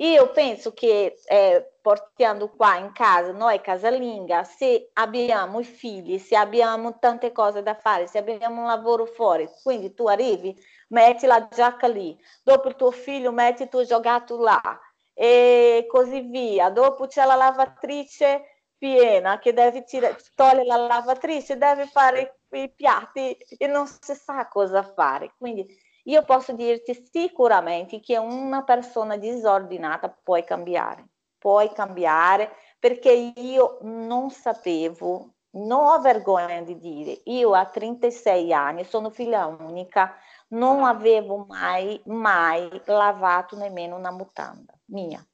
Io 0.00 0.30
penso 0.30 0.72
che 0.72 1.20
eh, 1.26 1.72
portando 1.82 2.48
qua 2.50 2.76
in 2.78 2.90
casa, 2.92 3.32
noi 3.32 3.60
casalinga, 3.60 4.44
se 4.44 4.90
abbiamo 4.94 5.60
i 5.60 5.64
figli, 5.64 6.18
se 6.18 6.36
abbiamo 6.36 6.98
tante 6.98 7.32
cose 7.32 7.62
da 7.62 7.74
fare, 7.74 8.06
se 8.06 8.16
abbiamo 8.16 8.62
un 8.62 8.66
lavoro 8.66 9.04
fuori, 9.04 9.46
quindi 9.62 9.92
tu 9.92 10.06
arrivi, 10.06 10.56
metti 10.88 11.26
la 11.26 11.46
giacca 11.48 11.86
lì, 11.86 12.18
dopo 12.42 12.68
il 12.68 12.76
tuo 12.76 12.90
figlio 12.90 13.30
metti 13.30 13.64
il 13.64 13.68
tuo 13.68 13.84
giocato 13.84 14.40
là 14.40 14.80
e 15.12 15.84
così 15.86 16.20
via. 16.22 16.70
Dopo 16.70 17.06
c'è 17.06 17.26
la 17.26 17.34
lavatrice 17.34 18.64
piena 18.78 19.38
che 19.38 19.52
deve 19.52 19.84
tirare, 19.84 20.16
togliere 20.34 20.64
la 20.64 20.76
lavatrice, 20.76 21.58
deve 21.58 21.86
fare 21.86 22.40
i 22.52 22.72
piatti 22.74 23.36
e 23.58 23.66
non 23.66 23.86
si 23.86 24.14
sa 24.14 24.48
cosa 24.48 24.82
fare. 24.82 25.34
Quindi 25.36 25.66
io 26.10 26.24
posso 26.24 26.52
dirti 26.52 27.08
sicuramente 27.12 28.00
che 28.00 28.16
una 28.18 28.62
persona 28.64 29.16
disordinata 29.16 30.08
puoi 30.08 30.42
cambiare, 30.44 31.06
puoi 31.38 31.72
cambiare 31.72 32.50
perché 32.80 33.32
io 33.36 33.78
non 33.82 34.30
sapevo, 34.30 35.34
non 35.50 35.86
ho 35.86 36.00
vergogna 36.00 36.60
di 36.62 36.78
dire, 36.78 37.20
io 37.24 37.54
a 37.54 37.64
36 37.66 38.52
anni 38.52 38.84
sono 38.84 39.10
figlia 39.10 39.46
unica, 39.46 40.16
non 40.48 40.82
avevo 40.82 41.44
mai, 41.48 42.00
mai 42.06 42.68
lavato 42.86 43.56
nemmeno 43.56 43.96
una 43.96 44.10
mutanda 44.10 44.72
mia, 44.86 45.24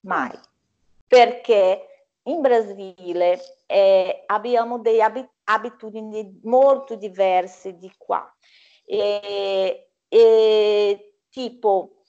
mai, 0.00 0.38
perché 1.06 1.86
in 2.24 2.40
Brasile 2.40 3.40
eh, 3.66 4.24
abbiamo 4.26 4.78
delle 4.78 5.30
abitudini 5.44 6.40
molto 6.44 6.96
diverse 6.96 7.78
di 7.78 7.90
qua. 7.96 8.30
E 8.84 9.91
e, 10.14 11.14
tipo 11.30 12.02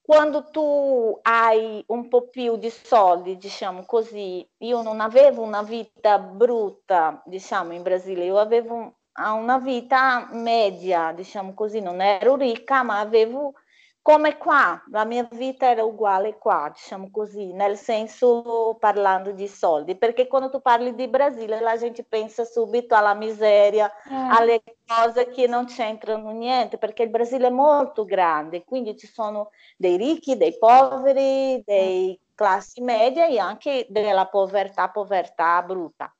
quando 0.00 0.50
tu 0.50 1.18
hai 1.22 1.84
un 1.88 2.08
po' 2.08 2.28
più 2.28 2.56
di 2.56 2.70
soldi, 2.70 3.36
diciamo 3.36 3.84
così, 3.84 4.48
io 4.58 4.82
non 4.82 5.00
avevo 5.00 5.42
una 5.42 5.62
vita 5.62 6.18
brutta, 6.18 7.22
diciamo 7.24 7.72
in 7.74 7.82
Brasile, 7.82 8.24
io 8.24 8.38
avevo 8.38 8.98
una 9.20 9.58
vita 9.58 10.28
media, 10.32 11.12
diciamo 11.12 11.54
così, 11.54 11.80
non 11.80 12.00
ero 12.00 12.34
ricca, 12.34 12.82
ma 12.82 12.98
avevo 12.98 13.54
come 14.02 14.38
qua, 14.38 14.82
la 14.90 15.04
mia 15.04 15.28
vita 15.32 15.70
era 15.70 15.84
uguale 15.84 16.38
qua, 16.38 16.70
diciamo 16.72 17.10
così, 17.10 17.52
nel 17.52 17.76
senso 17.76 18.76
parlando 18.80 19.32
di 19.32 19.46
soldi, 19.46 19.94
perché 19.94 20.26
quando 20.26 20.48
tu 20.48 20.62
parli 20.62 20.94
di 20.94 21.06
Brasile 21.06 21.60
la 21.60 21.76
gente 21.76 22.02
pensa 22.04 22.44
subito 22.44 22.94
alla 22.94 23.12
miseria, 23.14 23.90
eh. 23.90 24.14
alle 24.14 24.62
cose 24.86 25.28
che 25.28 25.46
non 25.46 25.66
c'entrano 25.66 26.30
niente, 26.30 26.78
perché 26.78 27.02
il 27.02 27.10
Brasile 27.10 27.48
è 27.48 27.50
molto 27.50 28.04
grande, 28.04 28.64
quindi 28.64 28.96
ci 28.96 29.06
sono 29.06 29.50
dei 29.76 29.96
ricchi, 29.98 30.38
dei 30.38 30.56
poveri, 30.56 31.62
dei 31.64 32.18
classi 32.34 32.80
medie 32.80 33.28
e 33.28 33.38
anche 33.38 33.86
della 33.90 34.26
povertà, 34.26 34.88
povertà 34.88 35.62
brutta. 35.62 36.12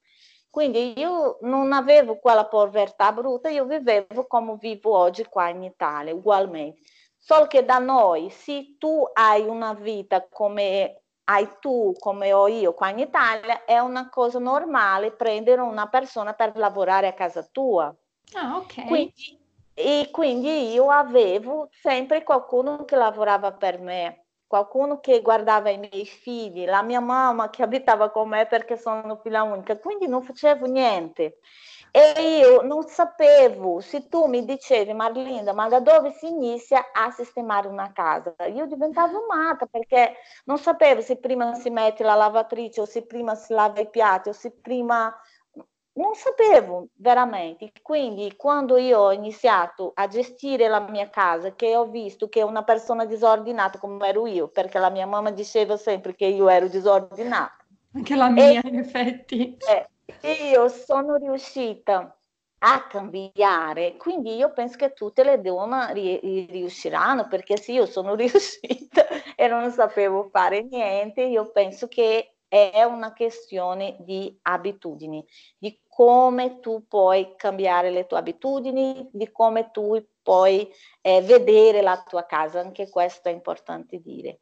Quindi 0.50 0.99
io 0.99 1.38
non 1.42 1.72
avevo 1.72 2.18
quella 2.18 2.44
povertà 2.44 3.12
brutta, 3.12 3.49
io 3.49 3.64
vivevo 3.64 4.26
come 4.26 4.56
vivo 4.58 4.96
oggi 4.96 5.25
qua 5.25 5.49
in 5.49 5.62
Italia, 5.62 6.12
ugualmente 6.12 6.80
Solo 7.22 7.46
che 7.46 7.66
da 7.66 7.78
noi, 7.78 8.30
se 8.30 8.76
tu 8.78 9.06
hai 9.12 9.46
una 9.46 9.74
vita 9.74 10.26
come 10.26 11.02
hai 11.24 11.48
tu, 11.60 11.92
come 11.98 12.32
ho 12.32 12.48
io 12.48 12.72
qua 12.72 12.88
in 12.88 12.98
Italia, 12.98 13.64
è 13.64 13.78
una 13.78 14.08
cosa 14.08 14.38
normale 14.38 15.12
prendere 15.12 15.60
una 15.60 15.86
persona 15.86 16.32
per 16.32 16.56
lavorare 16.56 17.06
a 17.08 17.12
casa 17.12 17.46
tua. 17.52 17.94
Ah, 18.34 18.56
ok. 18.56 18.86
Quindi, 18.86 19.38
e 19.74 20.08
quindi 20.10 20.72
io 20.72 20.90
avevo 20.90 21.68
sempre 21.70 22.24
qualcuno 22.24 22.84
che 22.84 22.96
lavorava 22.96 23.52
per 23.52 23.78
me, 23.78 24.24
qualcuno 24.46 24.98
che 24.98 25.20
guardava 25.20 25.68
i 25.68 25.78
miei 25.78 26.06
figli, 26.06 26.64
la 26.64 26.82
mia 26.82 27.00
mamma 27.00 27.50
che 27.50 27.62
abitava 27.62 28.10
con 28.10 28.30
me 28.30 28.46
perché 28.46 28.76
sono 28.76 29.20
figlia 29.22 29.42
unica, 29.42 29.78
quindi 29.78 30.08
non 30.08 30.22
facevo 30.22 30.66
niente. 30.66 31.38
E 31.92 32.38
io 32.38 32.62
non 32.62 32.85
sapevo, 32.87 33.80
se 33.80 34.09
tu 34.09 34.26
mi 34.26 34.44
dicevi 34.44 34.92
Marlinda, 34.92 35.52
ma 35.52 35.68
da 35.68 35.80
dove 35.80 36.12
si 36.12 36.28
inizia 36.28 36.92
a 36.92 37.11
sistemare 37.11 37.66
una 37.66 37.92
casa? 37.92 38.35
Io 38.47 38.66
diventavo 38.66 39.26
matta 39.28 39.66
perché 39.66 40.14
non 40.44 40.59
sapevo 40.59 41.00
se 41.00 41.16
prima 41.16 41.54
si 41.54 41.70
mette 41.70 42.04
la 42.04 42.14
lavatrice 42.14 42.80
o 42.80 42.85
se 42.87 43.06
prima 43.06 43.35
si 43.35 43.52
lava 43.52 43.80
i 43.80 43.88
piatti 43.88 44.28
o 44.28 44.32
se 44.32 44.52
prima... 44.52 45.14
Non 45.92 46.14
sapevo 46.14 46.87
veramente. 46.94 47.73
Quindi 47.82 48.35
quando 48.37 48.78
io 48.78 49.00
ho 49.00 49.12
iniziato 49.12 49.90
a 49.92 50.06
gestire 50.06 50.68
la 50.68 50.80
mia 50.80 51.11
casa, 51.11 51.54
che 51.54 51.75
ho 51.75 51.87
visto 51.87 52.28
che 52.28 52.42
una 52.42 52.62
persona 52.62 53.04
disordinata 53.04 53.78
come 53.80 54.06
ero 54.06 54.26
io, 54.26 54.49
perché 54.49 54.78
la 54.78 54.88
mia 54.88 55.06
mamma 55.06 55.32
diceva 55.32 55.76
sempre 55.76 56.14
che 56.14 56.26
io 56.26 56.49
ero 56.49 56.68
disordinata. 56.68 57.56
Anche 57.92 58.14
la 58.14 58.30
mia, 58.30 58.62
e, 58.62 58.68
in 58.68 58.78
effetti. 58.78 59.56
Eh, 59.68 59.88
io 60.23 60.69
sono 60.69 61.17
riuscita 61.17 62.14
a 62.62 62.87
cambiare, 62.87 63.97
quindi 63.97 64.37
io 64.37 64.52
penso 64.52 64.76
che 64.76 64.93
tutte 64.93 65.25
le 65.25 65.40
donne 65.40 65.93
ri- 65.93 66.47
riusciranno, 66.50 67.26
perché 67.26 67.57
se 67.57 67.73
io 67.73 67.87
sono 67.87 68.14
riuscita 68.17 69.07
e 69.35 69.49
non 69.49 69.71
sapevo 69.71 70.29
fare 70.31 70.62
niente, 70.62 71.23
io 71.23 71.50
penso 71.50 71.88
che 71.88 72.35
è 72.49 72.83
una 72.83 73.12
questione 73.12 73.97
di 74.00 74.37
abitudini, 74.43 75.25
di 75.57 75.81
come 75.87 76.59
tu 76.59 76.87
puoi 76.88 77.35
cambiare 77.37 77.90
le 77.90 78.07
tue 78.07 78.19
abitudini, 78.19 79.09
di 79.12 79.31
come 79.31 79.71
tu 79.71 80.05
puoi 80.21 80.69
eh, 81.00 81.23
vedere 81.23 81.81
la 81.81 82.02
tua 82.07 82.26
casa, 82.26 82.61
anche 82.61 82.90
questo 82.90 83.29
è 83.29 83.33
importante 83.33 84.00
dire. 84.00 84.40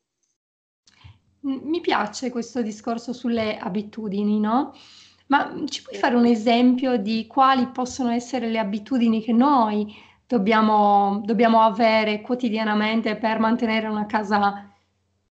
Mi 1.40 1.80
piace 1.80 2.30
questo 2.30 2.62
discorso 2.62 3.12
sulle 3.12 3.58
abitudini, 3.58 4.40
no? 4.40 4.72
Ma 5.28 5.52
ci 5.66 5.82
puoi 5.82 5.96
fare 5.96 6.14
un 6.14 6.24
esempio 6.26 6.96
di 6.96 7.26
quali 7.26 7.66
possono 7.68 8.10
essere 8.10 8.48
le 8.48 8.58
abitudini 8.58 9.22
che 9.22 9.32
noi 9.32 9.94
dobbiamo, 10.26 11.20
dobbiamo 11.24 11.62
avere 11.62 12.20
quotidianamente 12.20 13.16
per 13.16 13.38
mantenere 13.38 13.88
una 13.88 14.06
casa 14.06 14.70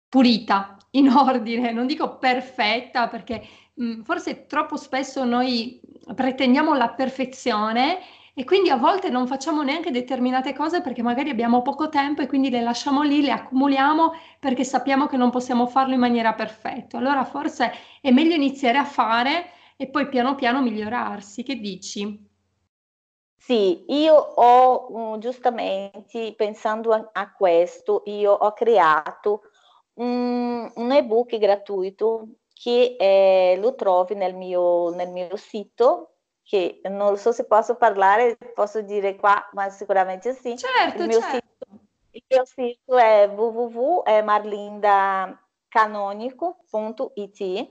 pulita, 0.08 0.76
in 0.92 1.08
ordine, 1.14 1.72
non 1.72 1.86
dico 1.86 2.18
perfetta 2.18 3.08
perché 3.08 3.42
mh, 3.74 4.02
forse 4.02 4.46
troppo 4.46 4.76
spesso 4.76 5.24
noi 5.24 5.80
pretendiamo 6.14 6.74
la 6.74 6.88
perfezione 6.90 7.98
e 8.34 8.44
quindi 8.44 8.70
a 8.70 8.76
volte 8.76 9.10
non 9.10 9.26
facciamo 9.26 9.62
neanche 9.62 9.90
determinate 9.90 10.54
cose 10.54 10.80
perché 10.80 11.02
magari 11.02 11.30
abbiamo 11.30 11.62
poco 11.62 11.88
tempo 11.88 12.22
e 12.22 12.26
quindi 12.26 12.48
le 12.48 12.62
lasciamo 12.62 13.02
lì, 13.02 13.20
le 13.22 13.32
accumuliamo 13.32 14.12
perché 14.38 14.64
sappiamo 14.64 15.06
che 15.06 15.16
non 15.16 15.30
possiamo 15.30 15.66
farlo 15.66 15.94
in 15.94 16.00
maniera 16.00 16.32
perfetta. 16.32 16.96
Allora 16.98 17.24
forse 17.24 17.72
è 18.00 18.10
meglio 18.10 18.34
iniziare 18.34 18.78
a 18.78 18.84
fare 18.84 19.50
e 19.80 19.88
poi 19.88 20.10
piano 20.10 20.34
piano 20.34 20.60
migliorarsi. 20.60 21.42
Che 21.42 21.56
dici? 21.56 22.28
Sì, 23.34 23.86
io 23.88 24.14
ho 24.14 25.16
giustamente 25.16 26.34
pensando 26.36 26.92
a, 26.92 27.08
a 27.10 27.32
questo, 27.32 28.02
io 28.04 28.30
ho 28.30 28.52
creato 28.52 29.44
un, 29.94 30.70
un 30.74 30.92
ebook 30.92 31.38
gratuito 31.38 32.28
che 32.52 32.96
eh, 32.98 33.56
lo 33.58 33.74
trovi 33.74 34.14
nel 34.16 34.34
mio, 34.34 34.90
nel 34.90 35.08
mio 35.08 35.34
sito, 35.36 36.16
che 36.42 36.82
non 36.84 37.16
so 37.16 37.32
se 37.32 37.46
posso 37.46 37.76
parlare, 37.76 38.36
posso 38.52 38.82
dire 38.82 39.16
qua, 39.16 39.48
ma 39.52 39.70
sicuramente 39.70 40.34
sì. 40.34 40.58
Certo, 40.58 41.00
il 41.00 41.08
mio, 41.08 41.20
certo. 41.20 41.38
Sito, 41.38 41.66
il 42.10 42.24
mio 42.28 42.44
sito 42.44 42.98
è 42.98 43.28
www.marlindacanonico.it. 45.70 47.40
Okay. 47.40 47.68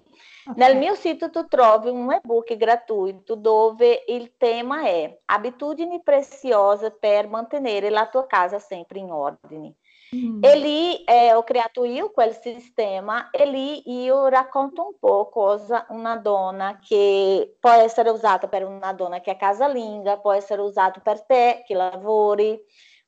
Nel 0.55 0.77
mio 0.77 0.95
sito 0.95 1.29
tu 1.29 1.47
trovi 1.47 1.89
un 1.89 2.11
ebook 2.11 2.55
gratuito 2.55 3.35
dove 3.35 4.03
il 4.07 4.35
tema 4.37 4.83
è 4.83 5.19
abitudini 5.25 6.01
preziose 6.01 6.91
per 6.91 7.27
mantenere 7.27 7.89
la 7.89 8.07
tua 8.07 8.25
casa 8.25 8.57
sempre 8.59 8.99
in 8.99 9.11
ordine. 9.11 9.75
Mm. 10.15 10.43
E 10.43 10.55
lì 10.55 11.03
eh, 11.03 11.33
ho 11.33 11.43
creato 11.43 11.83
io 11.83 12.09
quel 12.09 12.33
sistema 12.33 13.29
e 13.29 13.45
lì 13.45 13.91
io 14.01 14.25
racconto 14.27 14.87
un 14.87 14.97
po' 14.97 15.29
cosa 15.29 15.85
una 15.89 16.15
donna 16.15 16.79
che 16.81 17.57
può 17.59 17.69
essere 17.69 18.09
usata 18.09 18.47
per 18.47 18.65
una 18.65 18.91
donna 18.93 19.21
che 19.21 19.33
è 19.33 19.37
casalinga, 19.37 20.17
può 20.17 20.31
essere 20.31 20.63
usato 20.63 20.99
per 21.01 21.23
te 21.25 21.61
che 21.63 21.75
lavori, 21.75 22.59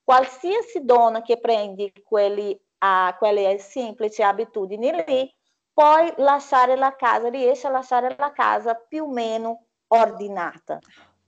qualsiasi 0.03 0.86
donna 0.86 1.24
che 1.24 1.39
prendi 1.39 1.91
quelli, 2.03 2.55
ah, 2.81 3.15
quelle 3.17 3.57
semplici 3.59 4.21
abitudini 4.21 4.91
lì, 5.05 5.35
puoi 5.73 6.13
lasciare 6.17 6.75
la 6.75 6.95
casa, 6.95 7.29
riesci 7.29 7.65
a 7.65 7.69
lasciare 7.69 8.15
la 8.17 8.31
casa 8.31 8.75
più 8.75 9.03
o 9.05 9.11
meno 9.11 9.65
ordinata. 9.88 10.79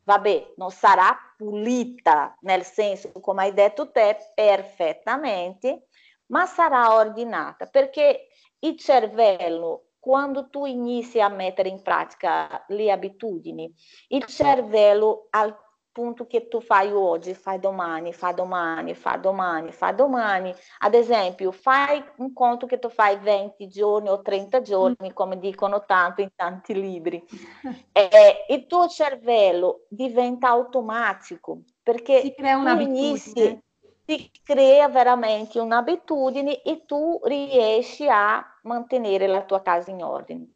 Vabbè, 0.05 0.53
non 0.57 0.69
sarà 0.69 1.15
pulita, 1.37 2.37
nel 2.41 2.63
senso, 2.63 3.11
come 3.21 3.43
hai 3.43 3.53
detto 3.53 3.91
te, 3.91 4.17
perfettamente, 4.33 5.87
ma 6.27 6.45
sarà 6.45 6.95
ordinata, 6.95 7.67
perché 7.67 8.27
il 8.59 8.77
cervello, 8.77 9.91
quando 9.99 10.49
tu 10.49 10.65
inizi 10.65 11.21
a 11.21 11.29
mettere 11.29 11.69
in 11.69 11.81
pratica 11.81 12.65
le 12.67 12.91
abitudini, 12.91 13.73
il 14.09 14.25
cervello 14.25 15.27
al 15.29 15.57
punto 15.93 16.25
che 16.25 16.49
tu 16.49 16.59
fai 16.59 16.91
oggi, 16.91 17.33
fai 17.33 17.59
domani, 17.59 18.11
fai 18.11 18.33
domani, 18.33 18.95
fai 18.95 19.19
domani, 19.21 19.71
fai 19.71 19.95
domani. 19.95 20.53
Ad 20.79 20.93
esempio, 20.95 21.51
fai 21.51 22.03
un 22.17 22.33
conto 22.33 22.65
che 22.65 22.79
tu 22.79 22.89
fai 22.89 23.17
20 23.17 23.67
giorni 23.67 24.09
o 24.09 24.21
30 24.21 24.61
giorni, 24.61 25.09
mm. 25.09 25.13
come 25.13 25.39
dicono 25.39 25.85
tanto 25.85 26.21
in 26.21 26.29
tanti 26.35 26.73
libri. 26.73 27.23
e 27.93 28.45
il 28.49 28.65
tuo 28.65 28.87
cervello 28.87 29.85
diventa 29.87 30.49
automatico 30.49 31.61
perché 31.81 32.21
si 32.21 32.33
crea 32.33 32.57
un'abitudine. 32.57 33.63
si 34.05 34.31
crea 34.43 34.89
veramente 34.89 35.59
un'abitudine 35.59 36.61
e 36.63 36.83
tu 36.85 37.21
riesci 37.23 38.07
a 38.09 38.43
mantenere 38.63 39.27
la 39.27 39.43
tua 39.43 39.61
casa 39.61 39.91
in 39.91 40.03
ordine. 40.03 40.53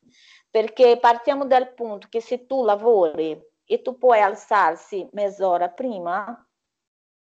Perché 0.50 0.98
partiamo 1.00 1.46
dal 1.46 1.74
punto 1.74 2.08
che 2.10 2.22
se 2.22 2.48
tu 2.48 2.64
lavori 2.64 3.40
e 3.68 3.82
tu 3.82 3.98
puoi 3.98 4.22
alzarsi 4.22 5.08
mezz'ora 5.12 5.70
prima 5.70 6.48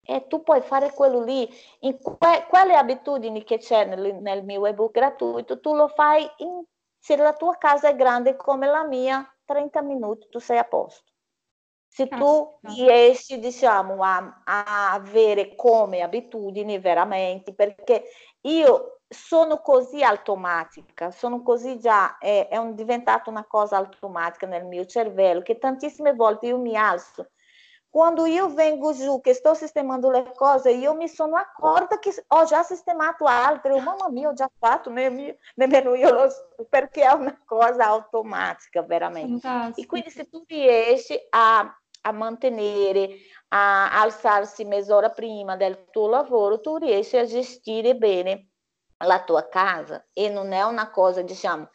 e 0.01 0.25
tu 0.27 0.41
puoi 0.41 0.61
fare 0.61 0.91
quello 0.93 1.21
lì. 1.21 1.47
In 1.81 1.99
que- 1.99 2.45
quelle 2.47 2.75
abitudini 2.75 3.43
che 3.43 3.57
c'è 3.57 3.85
nel, 3.85 4.15
nel, 4.15 4.43
mio 4.43 4.65
ebook 4.65 4.93
gratuito, 4.93 5.59
tu 5.59 5.75
lo 5.75 5.89
fai 5.89 6.27
in, 6.37 6.63
se 6.97 7.17
la 7.17 7.33
tua 7.33 7.57
casa 7.57 7.89
è 7.89 7.95
grande 7.95 8.37
come 8.37 8.67
la 8.67 8.85
mia, 8.85 9.29
30 9.43 9.81
minuti 9.81 10.27
tu 10.29 10.39
sei 10.39 10.57
a 10.57 10.63
posto. 10.63 11.11
Se 11.89 12.07
tu 12.07 12.59
riesci, 12.61 13.39
diciamo, 13.39 14.03
a, 14.03 14.43
a 14.45 14.91
avere 14.93 15.55
come 15.55 16.01
abitudini 16.01 16.77
veramente, 16.79 17.53
perché 17.53 18.03
io 18.41 18.96
sono 19.09 19.61
così 19.61 20.03
automatica, 20.03 21.11
sono 21.11 21.41
così 21.41 21.79
già, 21.79 22.17
è, 22.17 22.47
è 22.49 22.57
un, 22.57 22.75
diventato 22.75 23.29
una 23.29 23.45
cosa 23.45 23.77
automatica 23.77 24.47
nel 24.47 24.65
mio 24.65 24.85
cervello 24.85 25.41
che 25.41 25.57
tantissime 25.57 26.13
volte 26.13 26.47
io 26.47 26.57
mi 26.57 26.75
alzo. 26.75 27.29
Quando 27.89 28.25
io 28.25 28.53
vengo 28.53 28.93
giù, 28.93 29.21
che 29.21 29.33
sto 29.33 29.53
sistemando 29.53 30.11
le 30.11 30.33
cose, 30.35 30.71
io 30.71 30.93
mi 30.93 31.07
sono 31.07 31.37
accorta 31.37 31.97
che 31.99 32.13
ho 32.27 32.43
già 32.43 32.61
sistemato 32.61 33.23
altre, 33.25 33.71
oh, 33.73 33.79
mamma 33.79 34.09
mia, 34.09 34.27
ho 34.27 34.33
già 34.33 34.51
fatto, 34.59 34.91
nemmeno 34.91 35.95
io 35.95 36.11
lo 36.11 36.29
so, 36.29 36.67
perché 36.69 37.03
è 37.03 37.13
una 37.13 37.41
cosa 37.45 37.85
automatica 37.85 38.83
veramente. 38.83 39.39
Fantastico. 39.39 39.81
E 39.81 39.85
quindi 39.85 40.09
se 40.11 40.29
tu 40.29 40.43
riesci 40.45 41.17
a, 41.29 41.79
a 42.01 42.11
mantenere, 42.11 43.15
a 43.47 43.99
alzarsi 43.99 44.65
mezz'ora 44.65 45.09
prima 45.09 45.55
del 45.55 45.87
tuo 45.89 46.09
lavoro, 46.09 46.59
tu 46.59 46.75
riesci 46.75 47.17
a 47.17 47.25
gestire 47.25 47.95
bene 47.95 48.49
la 49.05 49.23
tua 49.23 49.47
casa 49.47 50.05
e 50.13 50.29
non 50.29 50.51
è 50.51 50.63
una 50.63 50.89
cosa, 50.89 51.21
diciamo, 51.21 51.69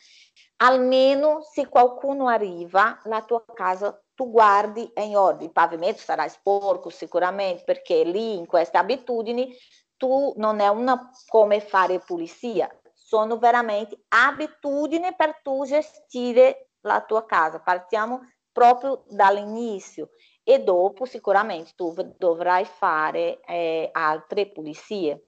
almeno 0.56 1.42
se 1.42 1.68
qualcuno 1.68 2.28
arriva, 2.28 3.00
la 3.04 3.22
tua 3.22 3.44
casa 3.54 4.00
tu 4.14 4.30
guardi 4.30 4.90
in 4.96 5.16
ordine, 5.16 5.46
il 5.46 5.52
pavimento 5.52 6.00
sarà 6.00 6.28
sporco 6.28 6.90
sicuramente 6.90 7.64
perché 7.64 8.04
lì 8.04 8.36
in 8.36 8.46
queste 8.46 8.78
abitudini 8.78 9.54
tu 9.96 10.32
non 10.36 10.60
è 10.60 10.68
una 10.68 11.10
come 11.28 11.60
fare 11.60 12.00
pulizia, 12.00 12.68
sono 12.92 13.38
veramente 13.38 14.04
abitudini 14.08 15.14
per 15.14 15.40
tu 15.42 15.64
gestire 15.64 16.70
la 16.80 17.02
tua 17.02 17.24
casa. 17.24 17.60
Partiamo 17.60 18.20
proprio 18.50 19.04
dall'inizio 19.08 20.10
e 20.42 20.62
dopo 20.62 21.04
sicuramente 21.04 21.72
tu 21.74 21.94
dovrai 22.18 22.64
fare 22.64 23.40
eh, 23.40 23.88
altre 23.92 24.50
pulizie. 24.50 25.26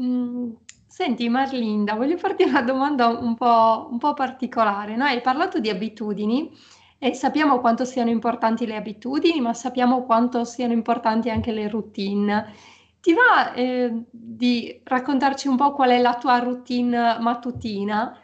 Mm, 0.00 0.52
senti 0.86 1.28
Marlinda, 1.28 1.94
voglio 1.94 2.16
farti 2.16 2.42
una 2.42 2.62
domanda 2.62 3.06
un 3.08 3.34
po', 3.36 3.88
un 3.90 3.98
po' 3.98 4.12
particolare, 4.14 4.96
no? 4.96 5.04
Hai 5.04 5.20
parlato 5.20 5.60
di 5.60 5.68
abitudini 5.68 6.50
e 6.98 7.14
sappiamo 7.14 7.60
quanto 7.60 7.84
siano 7.84 8.10
importanti 8.10 8.66
le 8.66 8.76
abitudini, 8.76 9.40
ma 9.40 9.54
sappiamo 9.54 10.04
quanto 10.04 10.44
siano 10.44 10.72
importanti 10.72 11.30
anche 11.30 11.52
le 11.52 11.68
routine. 11.68 12.52
Ti 13.00 13.12
va 13.12 13.52
eh, 13.52 13.92
di 14.10 14.80
raccontarci 14.82 15.46
un 15.46 15.56
po' 15.56 15.72
qual 15.72 15.90
è 15.90 16.00
la 16.00 16.16
tua 16.16 16.38
routine 16.38 17.18
mattutina? 17.20 18.18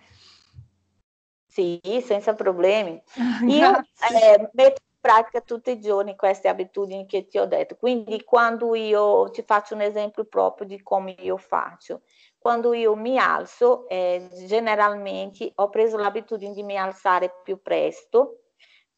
Sì, 1.47 1.81
senza 2.03 2.35
problemi. 2.35 3.01
Io 3.47 3.77
eh, 3.79 4.51
metto 4.55 4.81
pratica 5.01 5.41
tutti 5.41 5.71
i 5.71 5.81
giorni 5.81 6.15
queste 6.15 6.49
abitudini 6.49 7.07
che 7.07 7.27
ti 7.27 7.39
ho 7.39 7.47
detto. 7.47 7.77
Quindi 7.77 8.23
quando 8.25 8.75
io 8.75 9.31
ti 9.31 9.43
faccio 9.43 9.75
un 9.75 9.81
esempio 9.81 10.25
proprio 10.25 10.67
di 10.67 10.83
come 10.83 11.17
io 11.21 11.37
faccio, 11.37 12.03
quando 12.39 12.73
io 12.75 12.95
mi 12.95 13.19
alzo, 13.19 13.89
eh, 13.89 14.29
generalmente 14.47 15.53
ho 15.55 15.69
preso 15.71 15.97
l'abitudine 15.97 16.53
di 16.55 16.63
mi 16.63 16.77
alzare 16.77 17.41
più 17.43 17.61
presto 17.63 18.37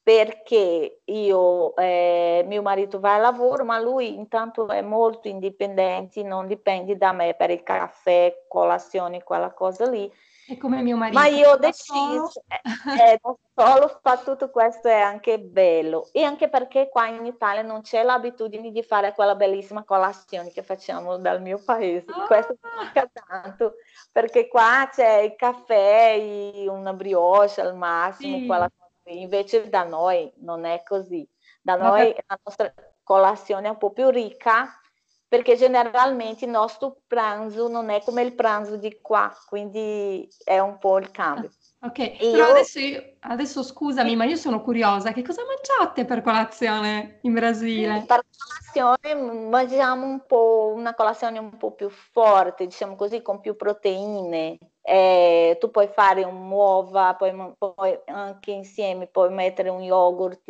perché 0.03 1.03
io, 1.05 1.77
eh, 1.77 2.45
mio 2.47 2.63
marito 2.63 2.99
va 2.99 3.15
al 3.15 3.21
lavoro, 3.21 3.65
ma 3.65 3.79
lui 3.79 4.15
intanto 4.15 4.67
è 4.69 4.83
molto 4.83 5.29
indipendente, 5.29 6.25
non 6.25 6.49
dipende 6.49 6.97
da 6.97 7.13
me 7.13 7.35
per 7.35 7.51
il 7.51 7.63
caffè, 7.63 8.45
colazione, 8.49 9.23
quella 9.23 9.53
cosa 9.53 9.89
lì 9.89 10.13
è 10.47 10.57
come 10.57 10.83
mio 10.83 10.97
marito. 10.97 11.19
Ma 11.19 11.27
io 11.27 11.51
ho 11.51 11.57
deciso, 11.57 12.43
eh, 12.49 12.61
eh, 13.15 13.21
solo 13.55 14.01
fa 14.03 14.19
tutto 14.19 14.51
questo 14.51 14.89
è 14.89 15.01
anche 15.01 15.39
bello. 15.39 16.09
E 16.13 16.25
anche 16.25 16.49
perché 16.49 16.89
qua 16.89 17.07
in 17.09 17.25
Italia 17.27 17.63
non 17.63 17.83
c'è 17.83 18.03
l'abitudine 18.03 18.71
di 18.71 18.83
fare 18.83 19.15
quella 19.15 19.35
bellissima 19.35 19.85
colazione 19.85 20.51
che 20.51 20.63
facciamo 20.63 21.17
dal 21.19 21.41
mio 21.41 21.63
paese. 21.65 22.07
Ah. 22.09 22.27
Questo 22.27 22.57
manca 22.77 23.09
tanto, 23.13 23.75
perché 24.11 24.49
qua 24.49 24.89
c'è 24.93 25.19
il 25.19 25.37
caffè, 25.37 26.67
una 26.69 26.93
brioche 26.93 27.61
al 27.61 27.77
massimo, 27.77 28.39
sì. 28.39 28.47
quella 28.47 28.71
Invece 29.05 29.69
da 29.69 29.83
noi 29.83 30.33
non 30.37 30.65
è 30.65 30.83
così. 30.85 31.29
Da 31.61 31.77
noi 31.77 32.15
la 32.27 32.39
nostra 32.45 32.73
colazione 33.03 33.67
è 33.67 33.71
un 33.71 33.79
po' 33.79 33.91
più 33.91 34.09
ricca 34.11 34.81
perché 35.33 35.57
generalmente 35.57 36.45
il 36.45 36.51
nostro 36.51 36.99
pranzo 37.07 37.67
non 37.67 37.89
è 37.89 38.03
come 38.05 38.21
il 38.21 38.35
pranzo 38.35 38.77
di 38.77 38.99
qua, 39.01 39.35
quindi 39.47 40.29
è 40.45 40.59
un 40.59 40.77
po' 40.77 40.99
il 40.99 41.11
cambio. 41.11 41.49
Ah, 41.79 41.87
ok, 41.87 41.99
e 41.99 42.17
però 42.19 42.45
io... 42.45 42.51
adesso, 42.51 42.79
io, 42.79 43.15
adesso, 43.21 43.63
scusami, 43.63 44.15
ma 44.15 44.27
io 44.27 44.37
sono 44.37 44.61
curiosa, 44.61 45.13
che 45.13 45.23
cosa 45.23 45.41
mangiate 45.47 46.05
per 46.05 46.21
colazione 46.21 47.21
in 47.23 47.33
Brasile? 47.33 48.05
Per 48.07 48.25
colazione 48.75 49.49
mangiamo 49.49 50.05
un 50.05 50.23
po' 50.27 50.71
una 50.77 50.93
colazione 50.93 51.39
un 51.39 51.57
po' 51.57 51.73
più 51.73 51.89
forte, 51.89 52.67
diciamo 52.67 52.95
così, 52.95 53.23
con 53.23 53.41
più 53.41 53.57
proteine. 53.57 54.59
Eh, 54.85 55.57
tu 55.61 55.71
puoi 55.71 55.89
fare 55.89 56.25
un'uova, 56.25 57.15
poi, 57.15 57.55
poi 57.57 57.99
anche 58.07 58.51
insieme 58.51 59.07
puoi 59.07 59.31
mettere 59.31 59.69
un 59.69 59.81
yogurt, 59.81 60.43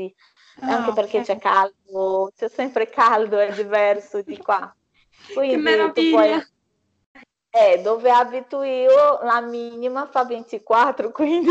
Ah, 0.61 0.77
anche 0.77 0.93
perché 0.93 1.21
okay. 1.21 1.25
c'è 1.25 1.39
caldo, 1.39 2.31
c'è 2.37 2.49
sempre 2.49 2.89
caldo, 2.89 3.39
è 3.39 3.53
diverso 3.53 4.21
di 4.23 4.37
qua. 4.37 4.75
Quindi 5.33 5.55
che 5.55 5.61
meraviglia! 5.61 6.17
Puoi... 6.17 6.51
Eh, 7.55 7.83
dove 7.83 8.11
abito 8.11 8.63
io 8.63 9.21
la 9.23 9.41
minima 9.41 10.07
fa 10.07 10.25
24, 10.25 11.11
quindi 11.13 11.51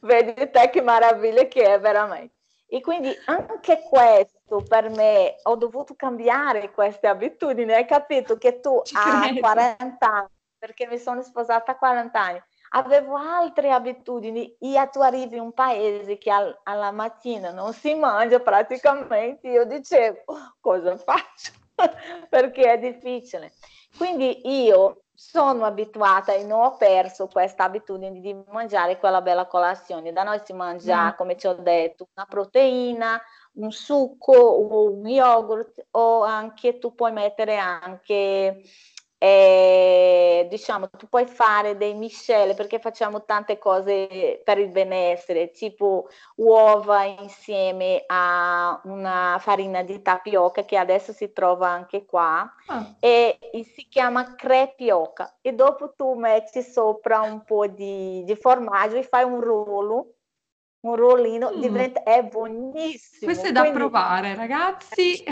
vedi 0.00 0.50
te 0.50 0.70
che 0.70 0.82
meraviglia 0.82 1.44
che 1.44 1.74
è 1.74 1.80
veramente. 1.80 2.34
E 2.70 2.82
quindi 2.82 3.10
anche 3.24 3.80
questo 3.88 4.62
per 4.68 4.90
me 4.90 5.36
ho 5.44 5.56
dovuto 5.56 5.94
cambiare 5.94 6.70
queste 6.70 7.06
abitudini. 7.06 7.72
Hai 7.72 7.86
capito 7.86 8.36
che 8.36 8.60
tu 8.60 8.82
a 8.92 9.34
40 9.38 10.06
anni, 10.06 10.28
perché 10.58 10.86
mi 10.86 10.98
sono 10.98 11.22
sposata 11.22 11.72
a 11.72 11.76
40 11.76 12.20
anni, 12.20 12.42
avevo 12.70 13.16
altre 13.16 13.70
abitudini 13.70 14.56
e 14.58 14.88
tu 14.90 15.00
arrivi 15.00 15.36
in 15.36 15.42
un 15.42 15.52
paese 15.52 16.18
che 16.18 16.30
al, 16.30 16.58
alla 16.64 16.90
mattina 16.90 17.50
non 17.50 17.72
si 17.72 17.94
mangia 17.94 18.40
praticamente, 18.40 19.48
io 19.48 19.64
dicevo 19.64 20.22
cosa 20.60 20.96
faccio 20.96 21.52
perché 22.28 22.72
è 22.72 22.78
difficile. 22.78 23.52
Quindi 23.96 24.64
io 24.64 25.04
sono 25.14 25.64
abituata 25.64 26.32
e 26.32 26.44
non 26.44 26.60
ho 26.60 26.76
perso 26.76 27.26
questa 27.26 27.64
abitudine 27.64 28.20
di 28.20 28.36
mangiare 28.50 28.98
quella 28.98 29.20
bella 29.20 29.46
colazione. 29.46 30.12
Da 30.12 30.22
noi 30.22 30.40
si 30.44 30.52
mangia, 30.52 31.06
mm. 31.06 31.16
come 31.16 31.34
ti 31.34 31.46
ho 31.48 31.54
detto, 31.54 32.08
una 32.14 32.26
proteina, 32.26 33.20
un 33.54 33.72
succo, 33.72 34.60
un 34.60 35.06
yogurt 35.08 35.86
o 35.92 36.22
anche 36.22 36.78
tu 36.78 36.94
puoi 36.94 37.10
mettere 37.10 37.56
anche 37.56 38.62
eh, 39.18 40.46
diciamo, 40.48 40.88
tu 40.90 41.08
puoi 41.08 41.26
fare 41.26 41.76
dei 41.76 41.94
miscele 41.94 42.54
perché 42.54 42.78
facciamo 42.78 43.24
tante 43.24 43.58
cose 43.58 44.40
per 44.44 44.58
il 44.58 44.68
benessere, 44.68 45.50
tipo 45.50 46.08
uova 46.36 47.02
insieme 47.02 48.04
a 48.06 48.80
una 48.84 49.38
farina 49.40 49.82
di 49.82 50.00
tapioca 50.02 50.64
che 50.64 50.76
adesso 50.76 51.12
si 51.12 51.32
trova 51.32 51.68
anche 51.68 52.04
qua 52.04 52.48
ah. 52.66 52.94
e, 53.00 53.38
e, 53.52 53.64
si 53.64 53.88
chiama 53.88 54.36
crepioca 54.36 55.38
e 55.40 55.52
dopo 55.52 55.94
tu 55.96 56.14
metti 56.14 56.62
sopra 56.62 57.20
un 57.20 57.42
po' 57.42 57.66
di, 57.66 58.22
di 58.24 58.36
formaggio 58.36 58.96
e 58.96 59.02
fai 59.02 59.24
un 59.24 59.40
rolo 59.40 60.17
un 60.80 60.94
rollino 60.94 61.50
mm. 61.50 61.60
diventa, 61.60 62.02
è 62.02 62.22
buonissimo. 62.22 63.24
Questo 63.24 63.48
è 63.48 63.52
da 63.52 63.60
Quindi, 63.60 63.78
provare, 63.78 64.34
ragazzi. 64.34 65.22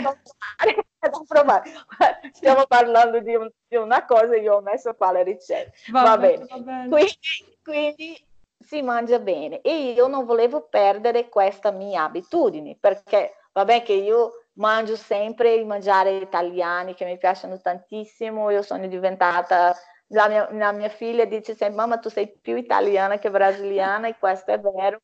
È 0.99 1.09
da 1.09 1.21
provare. 1.27 1.71
Stiamo 2.33 2.65
parlando 2.65 3.19
di, 3.19 3.35
un, 3.35 3.49
di, 3.67 3.75
una 3.75 4.03
cosa, 4.05 4.35
io 4.35 4.55
ho 4.55 4.61
messo 4.61 4.93
qua 4.95 5.11
le 5.11 5.23
ricette. 5.23 5.73
Va, 5.91 6.01
va, 6.03 6.17
bene. 6.17 6.45
va 6.49 6.57
bene. 6.57 6.87
Quindi, 6.89 7.17
quindi, 7.63 8.25
si 8.59 8.81
mangia 8.81 9.19
bene 9.19 9.61
e 9.61 9.91
io 9.93 10.07
non 10.07 10.25
volevo 10.25 10.67
perdere 10.67 11.29
questa 11.29 11.71
mia 11.71 12.03
abitudine 12.03 12.75
perché 12.77 13.35
vabbè 13.53 13.83
che 13.83 13.93
io 13.93 14.47
mangio 14.53 14.95
sempre 14.95 15.53
i 15.53 15.63
mangiare 15.63 16.17
italiani 16.17 16.95
che 16.95 17.05
mi 17.05 17.17
piacciono 17.17 17.61
tantissimo, 17.61 18.49
io 18.49 18.63
sono 18.63 18.87
diventata 18.87 19.75
la 20.07 20.27
mia, 20.27 20.49
la 20.51 20.71
mia, 20.71 20.89
figlia 20.89 21.25
dice 21.25 21.55
sempre 21.55 21.77
mamma 21.77 21.99
tu 21.99 22.09
sei 22.09 22.35
più 22.41 22.55
italiana 22.55 23.19
che 23.19 23.29
brasiliana 23.29 24.07
e 24.07 24.17
questo 24.17 24.51
è 24.51 24.59
vero 24.59 25.01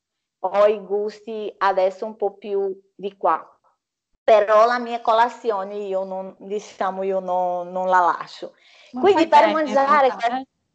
ho 0.52 0.66
i 0.66 0.78
gusti 0.80 1.52
adesso 1.58 2.04
un 2.04 2.16
po' 2.16 2.36
più 2.36 2.78
di 2.94 3.16
qua. 3.16 3.48
Però 4.22 4.66
la 4.66 4.78
mia 4.78 5.00
colazione 5.00 5.74
io 5.74 6.04
non, 6.04 6.34
diciamo, 6.38 7.02
io 7.02 7.20
non, 7.20 7.70
non 7.70 7.88
la 7.88 8.00
lascio. 8.00 8.54
Ma 8.92 9.00
Quindi 9.00 9.28
per 9.28 9.52
mangiare, 9.52 10.14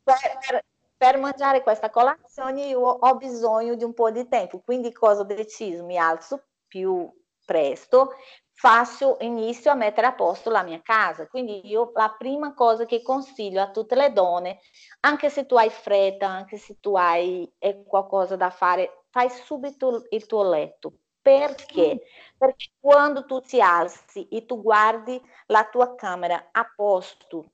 questa, 0.03 0.37
per, 0.47 0.65
per 0.95 1.17
mangiare 1.17 1.63
questa 1.63 1.89
colazione 1.89 2.67
io 2.67 2.79
ho 2.79 3.15
bisogno 3.15 3.75
di 3.75 3.83
un 3.83 3.93
po' 3.93 4.11
di 4.11 4.27
tempo. 4.27 4.59
Quindi 4.59 4.91
cosa 4.91 5.21
ho 5.21 5.25
deciso? 5.25 5.83
Mi 5.83 5.97
alzo 5.97 6.43
più 6.67 7.11
presto, 7.43 8.13
faccio, 8.51 9.17
inizio 9.21 9.71
a 9.71 9.75
mettere 9.75 10.05
a 10.05 10.13
posto 10.13 10.51
la 10.51 10.61
mia 10.61 10.81
casa. 10.83 11.25
Quindi 11.27 11.65
io 11.67 11.91
la 11.95 12.13
prima 12.15 12.53
cosa 12.53 12.85
che 12.85 13.01
consiglio 13.01 13.61
a 13.61 13.71
tutte 13.71 13.95
le 13.95 14.13
donne, 14.13 14.59
anche 14.99 15.31
se 15.31 15.47
tu 15.47 15.55
hai 15.55 15.71
fretta, 15.71 16.27
anche 16.27 16.57
se 16.57 16.77
tu 16.79 16.95
hai 16.95 17.51
qualcosa 17.87 18.35
da 18.35 18.51
fare, 18.51 18.98
fai 19.09 19.29
subito 19.29 20.05
il 20.09 20.25
tuo 20.25 20.49
letto. 20.49 20.93
Perché? 21.21 22.01
Perché 22.37 22.69
quando 22.79 23.25
tu 23.25 23.41
ti 23.41 23.61
alzi 23.61 24.27
e 24.29 24.45
tu 24.45 24.61
guardi 24.61 25.21
la 25.47 25.65
tua 25.65 25.95
camera 25.95 26.49
a 26.51 26.71
posto, 26.75 27.51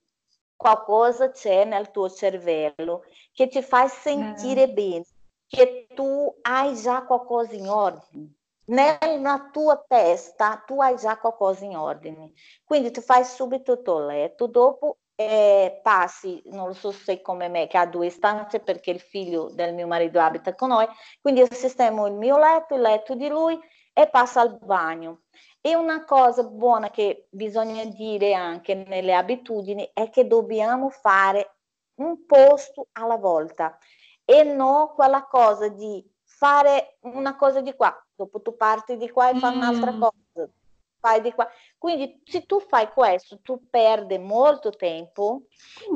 qualcosa 0.55 1.31
c'è 1.31 1.65
nel 1.65 1.91
tuo 1.91 2.09
cervello 2.09 3.03
che 3.33 3.47
ti 3.47 3.61
fa 3.61 3.87
sentire 3.87 4.63
eh. 4.63 4.71
bene, 4.71 5.05
che 5.47 5.87
tu 5.93 6.33
hai 6.41 6.75
già 6.75 7.03
qualcosa 7.03 7.53
in 7.53 7.67
ordine. 7.67 8.33
Nella 8.67 9.49
tua 9.51 9.83
testa 9.87 10.63
tu 10.65 10.81
hai 10.81 10.95
già 10.95 11.17
qualcosa 11.17 11.65
in 11.65 11.75
ordine. 11.75 12.31
Quindi 12.63 12.91
tu 12.91 13.01
fai 13.01 13.23
subito 13.23 13.73
il 13.73 13.81
tuo 13.81 14.05
letto, 14.05 14.47
dopo 14.47 14.97
eh, 15.15 15.79
passi, 15.81 16.41
non 16.47 16.67
lo 16.67 16.73
so 16.73 16.91
se 16.91 17.21
come 17.21 17.47
me, 17.47 17.67
che 17.67 17.77
ha 17.77 17.85
due 17.85 18.09
stanze 18.09 18.59
perché 18.59 18.91
il 18.91 18.99
figlio 18.99 19.49
del 19.49 19.73
mio 19.73 19.87
marito 19.87 20.19
abita 20.19 20.53
con 20.55 20.69
noi, 20.69 20.87
quindi 21.21 21.39
io 21.39 21.47
sistemo 21.49 22.07
il 22.07 22.13
mio 22.13 22.37
letto, 22.37 22.75
il 22.75 22.81
letto 22.81 23.15
di 23.15 23.27
lui 23.27 23.59
e 23.93 24.07
passa 24.09 24.41
al 24.41 24.57
bagno. 24.59 25.21
E 25.61 25.75
una 25.75 26.03
cosa 26.05 26.43
buona 26.43 26.91
che 26.91 27.27
bisogna 27.31 27.83
dire 27.85 28.33
anche 28.33 28.75
nelle 28.75 29.15
abitudini 29.15 29.89
è 29.93 30.09
che 30.09 30.27
dobbiamo 30.27 30.89
fare 30.89 31.55
un 31.95 32.25
posto 32.25 32.89
alla 32.91 33.15
volta 33.15 33.77
e 34.25 34.43
non 34.43 34.93
quella 34.93 35.25
cosa 35.25 35.69
di 35.69 36.03
fare 36.23 36.97
una 37.01 37.35
cosa 37.35 37.61
di 37.61 37.73
qua, 37.73 37.95
dopo 38.13 38.41
tu 38.41 38.55
parti 38.55 38.97
di 38.97 39.09
qua 39.09 39.29
e 39.29 39.39
fai 39.39 39.55
mm. 39.55 39.57
un'altra 39.57 39.91
cosa, 39.93 40.24
fai 41.05 41.21
di 41.21 41.31
qua. 41.31 41.47
Quindi 41.77 42.21
se 42.25 42.47
tu 42.47 42.59
fai 42.59 42.89
questo, 42.89 43.39
tu 43.43 43.69
perdi 43.69 44.17
molto 44.17 44.71
tempo 44.71 45.43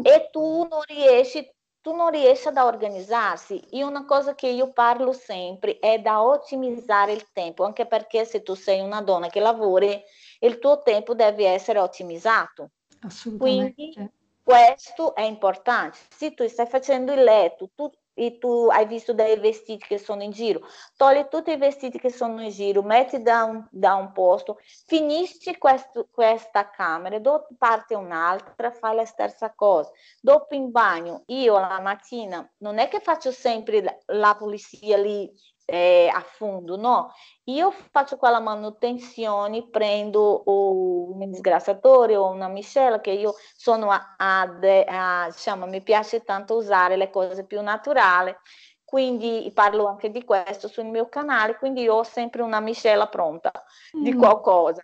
e 0.03 0.29
tu 0.31 0.67
non 0.69 0.81
riesci 0.85 1.51
tu 1.81 1.95
non 1.95 2.11
riesci 2.11 2.49
ad 2.49 2.57
organizzarsi. 2.57 3.59
E 3.71 3.83
una 3.83 4.05
cosa 4.05 4.35
che 4.35 4.47
io 4.47 4.73
parlo 4.73 5.13
sempre 5.13 5.79
è 5.79 5.99
da 5.99 6.21
ottimizzare 6.21 7.13
il 7.13 7.31
tempo, 7.31 7.63
anche 7.63 7.85
perché 7.85 8.25
se 8.25 8.43
tu 8.43 8.53
sei 8.53 8.81
una 8.81 9.01
donna 9.01 9.29
che 9.29 9.39
lavori, 9.39 9.99
il 10.39 10.59
tuo 10.59 10.81
tempo 10.81 11.13
deve 11.13 11.47
essere 11.47 11.79
ottimizzato. 11.79 12.71
Assolutamente. 13.01 13.73
Quindi 13.73 14.11
questo 14.43 15.15
è 15.15 15.21
importante. 15.21 15.97
Se 16.09 16.33
tu 16.33 16.45
stai 16.47 16.67
facendo 16.67 17.13
il 17.13 17.23
letto, 17.23 17.69
tu 17.73 17.89
e 18.19 18.37
tu 18.37 18.67
hai 18.69 18.85
visto 18.85 19.13
dei 19.13 19.39
vestiti 19.39 19.85
che 19.87 19.97
sono 19.97 20.23
in 20.23 20.31
giro, 20.31 20.67
togli 20.97 21.25
tutti 21.29 21.51
i 21.51 21.57
vestiti 21.57 21.97
che 21.97 22.11
sono 22.11 22.41
in 22.41 22.49
giro, 22.49 22.81
metti 22.83 23.21
da 23.21 23.43
un, 23.43 23.65
da 23.71 23.93
un 23.95 24.11
posto, 24.11 24.59
finisci 24.85 25.57
questo, 25.57 26.07
questa 26.11 26.69
camera, 26.69 27.17
dopo 27.19 27.47
parte 27.57 27.95
un'altra, 27.95 28.71
fai 28.71 28.95
la 28.95 29.05
stessa 29.05 29.53
cosa. 29.53 29.89
Dopo 30.19 30.53
in 30.53 30.69
bagno, 30.69 31.23
io 31.27 31.57
la 31.57 31.79
mattina 31.79 32.47
non 32.57 32.77
è 32.77 32.89
che 32.89 32.99
faccio 32.99 33.31
sempre 33.31 33.81
la, 33.81 33.97
la 34.07 34.35
pulizia 34.35 34.97
lì 34.97 35.33
eh, 35.69 36.09
a 36.13 36.21
fondo, 36.21 36.75
no. 36.75 37.13
Io 37.45 37.71
faccio 37.71 38.17
quella 38.17 38.39
manutenzione, 38.39 39.67
prendo 39.69 40.43
un 40.45 41.29
disgrassatore 41.29 42.15
o 42.15 42.29
una 42.29 42.47
miscela 42.47 42.99
che 42.99 43.11
io 43.11 43.33
sono 43.55 43.91
a, 43.91 44.15
a, 44.17 44.41
a, 44.41 45.25
diciamo, 45.27 45.65
mi 45.65 45.81
piace 45.81 46.23
tanto 46.23 46.55
usare 46.55 46.95
le 46.95 47.09
cose 47.09 47.45
più 47.45 47.61
naturali, 47.61 48.35
quindi 48.83 49.51
parlo 49.53 49.87
anche 49.87 50.09
di 50.11 50.23
questo 50.23 50.67
sul 50.67 50.85
mio 50.85 51.07
canale, 51.09 51.57
quindi 51.57 51.87
ho 51.87 52.03
sempre 52.03 52.41
una 52.41 52.59
miscela 52.59 53.07
pronta 53.07 53.51
mm. 53.95 54.03
di 54.03 54.13
qualcosa 54.13 54.83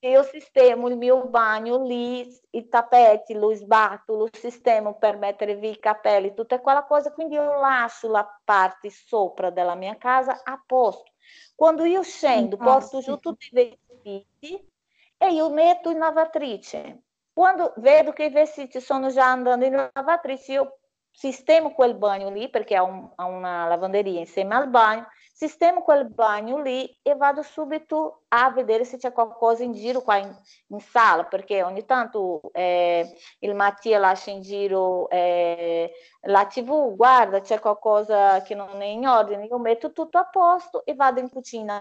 io 0.00 0.22
sistemo 0.22 0.88
il 0.88 0.96
mio 0.96 1.26
bagno 1.26 1.82
lì, 1.82 2.26
i 2.50 2.68
tappeti, 2.68 3.34
lo 3.34 3.54
sbatto, 3.54 4.16
lo 4.16 4.28
sistemo 4.32 4.96
per 4.96 5.16
mettere 5.16 5.56
via 5.56 5.70
i 5.70 5.78
capelli, 5.78 6.34
tutta 6.34 6.60
quella 6.60 6.84
cosa, 6.84 7.12
quindi 7.12 7.34
io 7.34 7.60
lascio 7.60 8.10
la 8.10 8.26
parte 8.44 8.90
sopra 8.90 9.50
della 9.50 9.74
mia 9.74 9.96
casa 9.96 10.40
a 10.42 10.62
posto. 10.64 11.12
Quando 11.54 11.84
io 11.84 12.02
scendo, 12.02 12.56
porto 12.56 13.00
giù 13.00 13.18
tutti 13.18 13.48
i 13.50 13.78
vestiti 14.02 14.72
e 15.16 15.32
io 15.32 15.50
metto 15.50 15.90
in 15.90 15.98
lavatrice. 15.98 17.02
Quando 17.32 17.72
vedo 17.78 18.12
che 18.12 18.24
i 18.24 18.30
vestiti 18.30 18.80
sono 18.80 19.08
già 19.08 19.30
andando 19.30 19.64
in 19.64 19.90
lavatrice, 19.92 20.52
io 20.52 20.78
sistemo 21.10 21.72
quel 21.72 21.94
bagno 21.94 22.30
lì, 22.30 22.48
perché 22.50 22.78
ho, 22.78 22.84
un, 22.84 23.10
ho 23.14 23.26
una 23.26 23.66
lavanderia 23.66 24.18
insieme 24.18 24.54
al 24.54 24.68
bagno, 24.68 25.06
sistemo 25.34 25.82
quel 25.82 26.08
bagno 26.08 26.62
lì 26.62 26.96
e 27.02 27.16
vado 27.16 27.42
subito 27.42 28.22
a 28.28 28.52
vedere 28.52 28.84
se 28.84 28.98
c'è 28.98 29.10
qualcosa 29.10 29.64
in 29.64 29.72
giro 29.72 30.00
qua 30.00 30.16
in, 30.18 30.32
in 30.68 30.78
sala, 30.78 31.24
perché 31.24 31.64
ogni 31.64 31.84
tanto 31.84 32.40
eh, 32.52 33.12
il 33.40 33.54
Mattia 33.56 33.98
lascia 33.98 34.30
in 34.30 34.42
giro 34.42 35.10
eh, 35.10 35.92
la 36.22 36.46
tv, 36.46 36.94
guarda 36.94 37.40
c'è 37.40 37.58
qualcosa 37.58 38.42
che 38.42 38.54
non 38.54 38.80
è 38.80 38.86
in 38.86 39.08
ordine, 39.08 39.46
io 39.46 39.58
metto 39.58 39.90
tutto 39.90 40.18
a 40.18 40.24
posto 40.24 40.84
e 40.84 40.94
vado 40.94 41.18
in 41.18 41.28
cucina. 41.28 41.80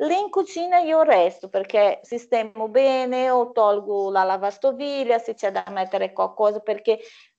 Lì 0.00 0.18
in 0.18 0.30
cucina 0.30 0.78
io 0.78 1.02
resto 1.02 1.48
perché 1.48 2.00
sistemo 2.02 2.68
bene 2.68 3.30
o 3.30 3.52
tolgo 3.52 4.10
la 4.10 4.24
lavastoviglie 4.24 5.18
se 5.18 5.34
c'è 5.34 5.50
da 5.50 5.64
mettere 5.68 6.12
qualcosa 6.12 6.60
perché 6.60 6.98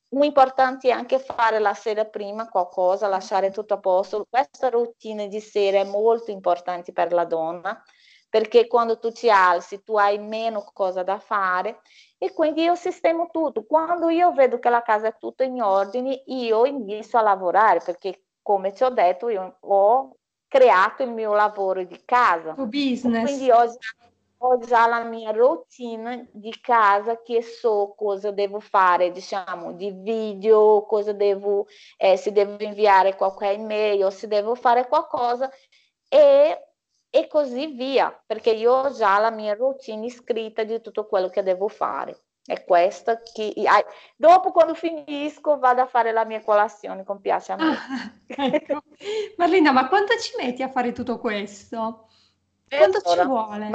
importante 0.10 0.90
è 0.90 0.92
anche 0.92 1.20
fare 1.20 1.60
la 1.60 1.74
sera 1.74 2.06
prima 2.06 2.48
qualcosa, 2.48 3.08
lasciare 3.08 3.52
tutto 3.52 3.76
a 3.76 3.80
posto. 3.80 4.26
Questa 4.30 4.70
routine 4.70 5.28
di 5.28 5.40
sera 5.40 5.80
è 5.80 5.84
molto 5.84 6.32
importante 6.32 6.92
per 6.92 7.12
la 7.12 7.26
donna 7.26 7.82
perché 8.30 8.68
quando 8.68 9.00
tu 9.00 9.12
ti 9.12 9.30
alzi 9.30 9.84
tu 9.84 9.98
hai 9.98 10.20
meno 10.20 10.70
cosa 10.74 11.02
da 11.02 11.18
fare 11.18 11.80
e 12.18 12.34
quindi 12.34 12.64
io 12.64 12.76
sistemo 12.76 13.30
tutto. 13.32 13.66
Quando 13.66 14.10
io 14.10 14.32
vedo 14.34 14.60
che 14.60 14.70
la 14.70 14.82
casa 14.82 15.08
è 15.08 15.18
tutta 15.18 15.44
in 15.44 15.62
ordine, 15.62 16.24
io 16.26 16.66
inizio 16.66 17.20
a 17.20 17.22
lavorare 17.22 17.82
perché 17.84 18.24
come 18.42 18.72
ti 18.72 18.84
ho 18.84 18.90
detto 18.90 19.30
io 19.30 19.58
ho 19.60 20.16
creato 20.48 21.04
il 21.04 21.12
mio 21.12 21.34
lavoro 21.34 21.84
di 21.84 22.02
casa. 22.06 22.54
business. 22.54 23.24
Quindi 23.24 23.48
già, 23.48 24.07
ho 24.40 24.60
già 24.60 24.88
la 24.88 25.04
mia 25.04 25.32
routine 25.32 26.30
di 26.32 26.54
casa 26.62 27.22
che 27.22 27.42
so 27.42 27.94
cosa 27.98 28.32
devo 28.32 28.60
fare, 28.60 29.12
diciamo, 29.12 29.74
di 29.74 29.92
video, 29.92 30.86
cosa 30.86 31.12
devo, 31.14 31.66
eh, 31.98 32.18
se 32.18 32.32
devo 32.32 32.56
inviare 32.64 33.16
qualche 33.16 33.52
email 33.52 34.04
o 34.04 34.10
se 34.10 34.28
devo 34.28 34.54
fare 34.54 34.88
qualcosa 34.88 35.50
e, 36.08 36.68
e 37.10 37.28
così 37.28 37.68
via, 37.68 38.16
perché 38.26 38.52
io 38.52 38.74
ho 38.74 38.92
già 38.92 39.18
la 39.18 39.32
mia 39.32 39.56
routine 39.56 40.10
scritta 40.10 40.64
di 40.64 40.82
tutto 40.82 41.08
quello 41.08 41.30
che 41.30 41.42
devo 41.42 41.68
fare. 41.68 42.22
È 42.48 42.64
questa 42.64 43.20
che 43.20 43.54
dopo 44.16 44.52
quando 44.52 44.74
finisco 44.74 45.60
vado 45.60 45.82
a 45.82 45.86
fare 45.86 46.14
la 46.14 46.24
mia 46.24 46.42
colazione 46.42 47.04
con 47.04 47.20
piace 47.20 47.52
a 47.52 47.56
me. 47.58 47.76
Ah, 47.76 48.46
ecco. 48.46 48.84
Marlina, 49.36 49.74
ma 49.74 49.90
quanto 49.90 50.18
ci 50.18 50.34
metti 50.38 50.64
a 50.64 50.70
fare 50.70 50.94
tutto 50.94 51.20
questo? 51.20 52.08
Quanto 52.70 53.00
Mezz'ora. 53.04 53.22
ci 53.22 53.28
vuole? 53.28 53.72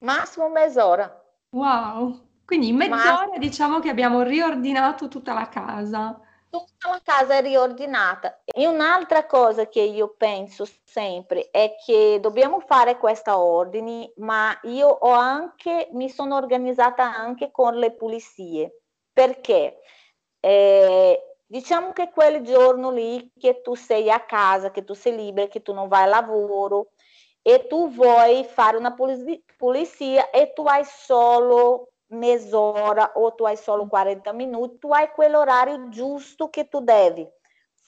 Massimo 0.00 0.48
mezz'ora. 0.48 1.22
Wow, 1.50 2.28
quindi 2.44 2.68
in 2.68 2.76
mezz'ora 2.76 3.36
diciamo 3.38 3.80
che 3.80 3.90
abbiamo 3.90 4.22
riordinato 4.22 5.08
tutta 5.08 5.34
la 5.34 5.48
casa. 5.48 6.18
Tutta 6.48 6.90
la 6.90 7.00
casa 7.02 7.34
è 7.34 7.42
riordinata. 7.42 8.40
E 8.44 8.66
un'altra 8.66 9.26
cosa 9.26 9.68
che 9.68 9.82
io 9.82 10.14
penso 10.16 10.66
sempre 10.84 11.50
è 11.50 11.76
che 11.84 12.18
dobbiamo 12.20 12.60
fare 12.60 12.98
questa 12.98 13.38
ordine, 13.38 14.12
ma 14.16 14.58
io 14.62 14.88
ho 14.88 15.12
anche, 15.12 15.88
mi 15.92 16.08
sono 16.08 16.36
organizzata 16.36 17.04
anche 17.04 17.50
con 17.50 17.74
le 17.76 17.92
pulizie, 17.92 18.80
perché 19.12 19.80
eh, 20.40 21.36
diciamo 21.46 21.92
che 21.92 22.10
quel 22.10 22.42
giorno 22.42 22.90
lì 22.90 23.30
che 23.38 23.60
tu 23.60 23.74
sei 23.74 24.10
a 24.10 24.20
casa, 24.20 24.70
che 24.70 24.82
tu 24.82 24.94
sei 24.94 25.14
libera, 25.14 25.46
che 25.46 25.62
tu 25.62 25.72
non 25.72 25.88
vai 25.88 26.04
al 26.04 26.10
lavoro 26.10 26.92
e 27.42 27.66
tu 27.66 27.90
vuoi 27.90 28.44
fare 28.44 28.76
una 28.76 28.94
pulizia 28.94 30.30
e 30.30 30.52
tu 30.52 30.62
hai 30.66 30.84
solo 30.84 31.88
mezz'ora 32.08 33.12
o 33.14 33.34
tu 33.34 33.44
hai 33.44 33.56
solo 33.56 33.86
40 33.86 34.32
minuti, 34.32 34.78
tu 34.78 34.92
hai 34.92 35.10
quell'orario 35.10 35.88
giusto 35.88 36.48
che 36.48 36.68
tu 36.68 36.80
devi 36.80 37.28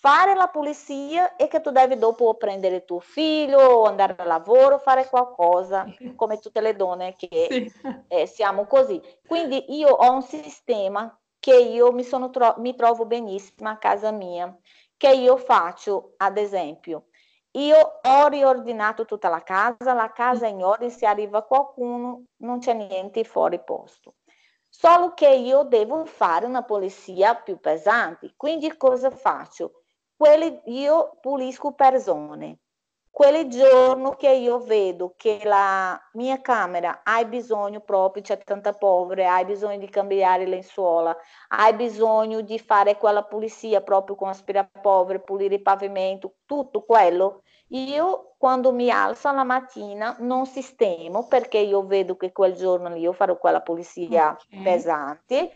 fare 0.02 0.34
la 0.34 0.48
pulizia 0.48 1.36
e 1.36 1.46
che 1.46 1.60
tu 1.60 1.70
devi 1.70 1.96
dopo 1.96 2.34
prendere 2.34 2.84
tuo 2.84 2.98
figlio 2.98 3.60
o 3.60 3.84
andare 3.84 4.16
al 4.18 4.26
lavoro, 4.26 4.78
fare 4.78 5.08
qualcosa, 5.08 5.86
come 6.16 6.38
tutte 6.38 6.60
le 6.60 6.74
donne 6.74 7.14
che 7.14 7.46
sì. 7.48 7.72
eh, 8.08 8.26
siamo 8.26 8.66
così. 8.66 9.00
Quindi 9.24 9.76
io 9.76 9.90
ho 9.90 10.12
un 10.12 10.22
sistema 10.22 11.16
che 11.38 11.56
io 11.56 11.92
mi, 11.92 12.04
tro- 12.04 12.54
mi 12.58 12.74
trovo 12.74 13.06
benissimo 13.06 13.68
a 13.68 13.76
casa 13.76 14.10
mia, 14.10 14.56
che 14.96 15.10
io 15.10 15.36
faccio, 15.36 16.14
ad 16.16 16.36
esempio, 16.36 17.06
io 17.52 18.00
ho 18.02 18.26
riordinato 18.28 19.04
tutta 19.04 19.28
la 19.28 19.42
casa, 19.42 19.92
la 19.92 20.10
casa 20.12 20.46
è 20.46 20.50
in 20.50 20.62
ordine, 20.62 20.90
se 20.90 21.06
arriva 21.06 21.42
qualcuno 21.42 22.24
non 22.38 22.58
c'è 22.58 22.72
niente 22.72 23.24
fuori 23.24 23.62
posto. 23.62 24.14
Solo 24.68 25.12
che 25.12 25.28
io 25.28 25.64
devo 25.64 26.06
fare 26.06 26.46
una 26.46 26.62
pulizia 26.62 27.34
più 27.34 27.60
pesante. 27.60 28.32
Quindi 28.36 28.74
cosa 28.78 29.10
faccio? 29.10 29.82
Quelli, 30.16 30.62
io 30.66 31.18
pulisco 31.20 31.72
per 31.72 32.00
zone. 32.00 32.60
Quel 33.14 33.46
giorno 33.48 34.16
che 34.16 34.30
io 34.30 34.58
vedo 34.60 35.12
che 35.18 35.42
la 35.44 36.00
mia 36.14 36.40
camera 36.40 37.02
ha 37.04 37.22
bisogno 37.26 37.80
proprio, 37.80 38.22
c'è 38.22 38.38
tanta 38.38 38.72
polvere, 38.72 39.26
hai 39.26 39.44
bisogno 39.44 39.76
di 39.76 39.90
cambiare 39.90 40.46
lenzuola, 40.46 41.14
hai 41.48 41.74
bisogno 41.74 42.40
di 42.40 42.58
fare 42.58 42.96
quella 42.96 43.22
pulizia 43.22 43.82
proprio 43.82 44.16
con 44.16 44.30
aspirapolvere, 44.30 45.20
pulire 45.20 45.56
il 45.56 45.62
pavimento, 45.62 46.36
tutto 46.46 46.84
quello, 46.84 47.42
io 47.68 48.32
quando 48.38 48.72
mi 48.72 48.90
alzo 48.90 49.30
la 49.30 49.44
mattina 49.44 50.16
non 50.20 50.46
sistemo 50.46 51.26
perché 51.28 51.58
io 51.58 51.84
vedo 51.84 52.16
che 52.16 52.32
quel 52.32 52.54
giorno 52.54 52.88
lì 52.88 53.00
io 53.00 53.12
farò 53.12 53.36
quella 53.36 53.60
pulizia 53.60 54.30
okay. 54.30 54.62
pesante 54.62 55.52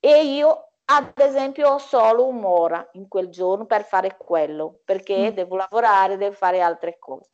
e 0.00 0.24
io 0.24 0.70
ad 0.88 1.12
esempio 1.16 1.70
ho 1.70 1.78
solo 1.78 2.26
un'ora 2.26 2.88
in 2.92 3.08
quel 3.08 3.28
giorno 3.28 3.66
per 3.66 3.84
fare 3.84 4.16
quello, 4.16 4.80
perché 4.84 5.30
mm. 5.30 5.34
devo 5.34 5.56
lavorare, 5.56 6.16
devo 6.16 6.34
fare 6.34 6.60
altre 6.60 6.98
cose. 6.98 7.30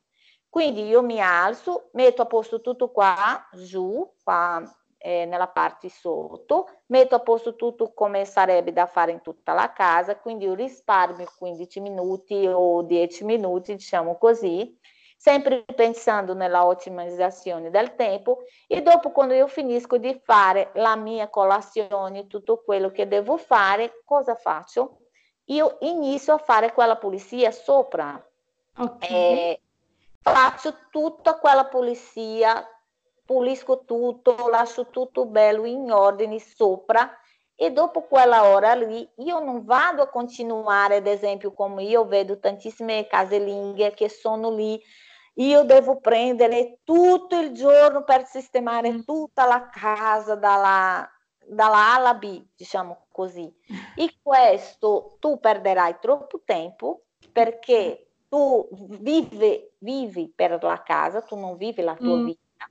Quindi 0.49 0.87
io 0.87 1.03
mi 1.03 1.21
alzo, 1.21 1.89
metto 1.93 2.23
a 2.23 2.27
posto 2.27 2.61
tutto 2.61 2.91
qua, 2.91 3.49
giù, 3.53 4.07
qua 4.23 4.63
eh, 4.99 5.25
nella 5.25 5.49
parte 5.49 5.89
sotto, 5.89 6.69
metto 6.87 7.15
a 7.15 7.21
posto 7.21 7.57
tutto 7.57 7.93
come 7.93 8.25
sarebbe 8.25 8.73
da 8.73 8.87
fare 8.87 9.13
in 9.13 9.21
tutta 9.21 9.53
la 9.53 9.73
casa, 9.73 10.17
quindi 10.17 10.45
io 10.45 10.55
risparmio 10.55 11.27
15 11.39 11.81
minuti 11.81 12.47
o 12.47 12.83
10 12.83 13.25
minuti, 13.25 13.75
diciamo 13.75 14.17
così, 14.19 14.79
sempre 15.23 15.63
pensando 15.77 16.35
nella 16.35 16.67
ottimizzazione 16.67 17.71
del 17.71 17.95
tempo 17.95 18.43
e 18.67 18.83
dopo 18.83 19.13
quando 19.13 19.35
io 19.35 19.47
finisco 19.47 19.97
di 19.97 20.21
fare 20.25 20.73
la 20.75 20.97
mia 20.97 21.29
colazione, 21.29 22.27
tutto 22.27 22.61
quello 22.65 22.91
che 22.91 23.07
devo 23.07 23.37
fare, 23.37 24.03
cosa 24.05 24.35
faccio? 24.35 25.03
Io 25.45 25.77
inizio 25.83 26.35
a 26.35 26.39
fare 26.39 26.73
quella 26.73 26.97
pulizia 26.97 27.53
sopra. 27.53 28.21
Okay. 28.77 29.09
Eh, 29.11 29.61
faccio 30.21 30.75
tutta 30.91 31.39
quella 31.39 31.67
pulizia, 31.67 32.69
pulisco 33.25 33.85
tutto, 33.85 34.49
lascio 34.49 34.89
tutto 34.89 35.27
bello 35.27 35.67
in 35.67 35.89
ordine 35.93 36.41
sopra 36.41 37.09
e 37.55 37.71
dopo 37.71 38.03
quella 38.09 38.47
ora 38.47 38.75
lì 38.75 39.09
io 39.19 39.39
non 39.39 39.65
vado 39.65 40.03
a 40.03 40.09
continuare, 40.09 40.97
ad 40.97 41.07
esempio, 41.07 41.53
come 41.53 41.85
io 41.85 42.07
vedo 42.07 42.41
tantissime 42.41 43.07
casalinghe 43.07 43.95
che 43.95 44.09
sono 44.09 44.51
lì 44.51 44.83
io 45.35 45.63
devo 45.65 45.99
prendere 45.99 46.79
tutto 46.85 47.39
il 47.39 47.53
giorno 47.53 48.05
per 48.05 48.27
sistemare 48.27 48.93
mm. 48.93 49.01
tutta 49.03 49.47
la 49.47 49.69
casa 49.71 50.35
dalla, 50.35 51.09
dalla 51.47 51.93
A 51.93 51.95
alla 51.95 52.15
B, 52.15 52.45
diciamo 52.55 53.07
così. 53.11 53.51
E 53.97 54.17
questo 54.23 55.17
tu 55.21 55.41
perderai 55.41 55.97
troppo 56.01 56.43
tempo 56.45 57.05
perché 57.33 58.09
tu 58.29 58.69
vivi, 58.73 59.71
vivi 59.79 60.33
per 60.35 60.63
la 60.63 60.83
casa, 60.83 61.23
tu 61.23 61.37
non 61.37 61.57
vivi 61.57 61.83
la 61.83 61.95
tua 61.95 62.17
mm. 62.17 62.25
vita. 62.25 62.71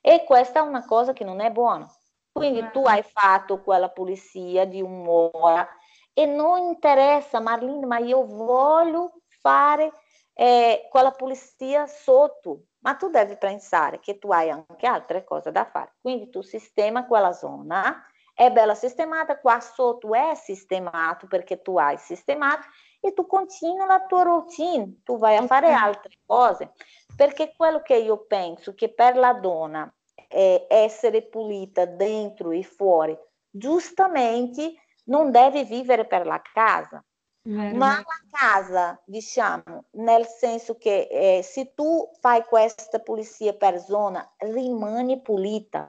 E 0.00 0.24
questa 0.24 0.60
è 0.60 0.62
una 0.62 0.84
cosa 0.84 1.12
che 1.12 1.24
non 1.24 1.40
è 1.40 1.50
buona. 1.50 1.90
Quindi 2.30 2.62
mm. 2.62 2.70
tu 2.70 2.82
hai 2.84 3.02
fatto 3.02 3.60
quella 3.60 3.88
pulizia 3.88 4.64
di 4.64 4.80
un'ora 4.80 5.68
e 6.12 6.26
non 6.26 6.58
interessa, 6.66 7.40
Marlene, 7.40 7.86
ma 7.86 7.98
io 7.98 8.24
voglio 8.24 9.20
fare 9.40 9.92
eh, 10.40 10.86
quella 10.88 11.10
pulizia 11.10 11.88
sotto, 11.88 12.66
ma 12.82 12.94
tu 12.94 13.10
devi 13.10 13.36
pensare 13.36 13.98
che 13.98 14.18
tu 14.20 14.30
hai 14.30 14.50
anche 14.50 14.86
altre 14.86 15.24
cose 15.24 15.50
da 15.50 15.64
fare. 15.64 15.96
Quindi 16.00 16.30
tu 16.30 16.42
sistema 16.42 17.06
quella 17.06 17.32
zona, 17.32 18.06
è 18.32 18.52
bella 18.52 18.76
sistemata, 18.76 19.40
qua 19.40 19.58
sotto 19.58 20.14
è 20.14 20.36
sistemato 20.36 21.26
perché 21.26 21.60
tu 21.60 21.76
hai 21.76 21.98
sistemato. 21.98 22.68
E 23.00 23.14
tu 23.14 23.26
continui 23.26 23.84
la 23.84 24.04
tua 24.06 24.22
routine, 24.22 25.00
tu 25.02 25.18
vai 25.18 25.34
a 25.34 25.44
fare 25.44 25.72
altre 25.72 26.18
cose. 26.24 26.72
Perché 27.16 27.52
quello 27.56 27.82
che 27.82 27.96
io 27.96 28.24
penso 28.26 28.74
che 28.74 28.94
per 28.94 29.16
la 29.16 29.32
donna 29.32 29.92
è 30.28 30.66
essere 30.68 31.22
pulita 31.26 31.84
dentro 31.84 32.52
e 32.52 32.62
fuori, 32.62 33.18
giustamente 33.50 34.74
non 35.06 35.32
deve 35.32 35.64
vivere 35.64 36.06
per 36.06 36.26
la 36.26 36.40
casa, 36.40 37.04
ma 37.48 37.96
la 37.96 38.20
casa, 38.30 39.00
diciamo, 39.06 39.86
nel 39.92 40.26
senso 40.26 40.76
che 40.76 41.08
eh, 41.10 41.42
se 41.42 41.72
tu 41.74 42.10
fai 42.20 42.44
questa 42.44 42.98
pulizia 42.98 43.54
per 43.54 43.80
zona, 43.80 44.34
rimane 44.38 45.20
pulita, 45.20 45.88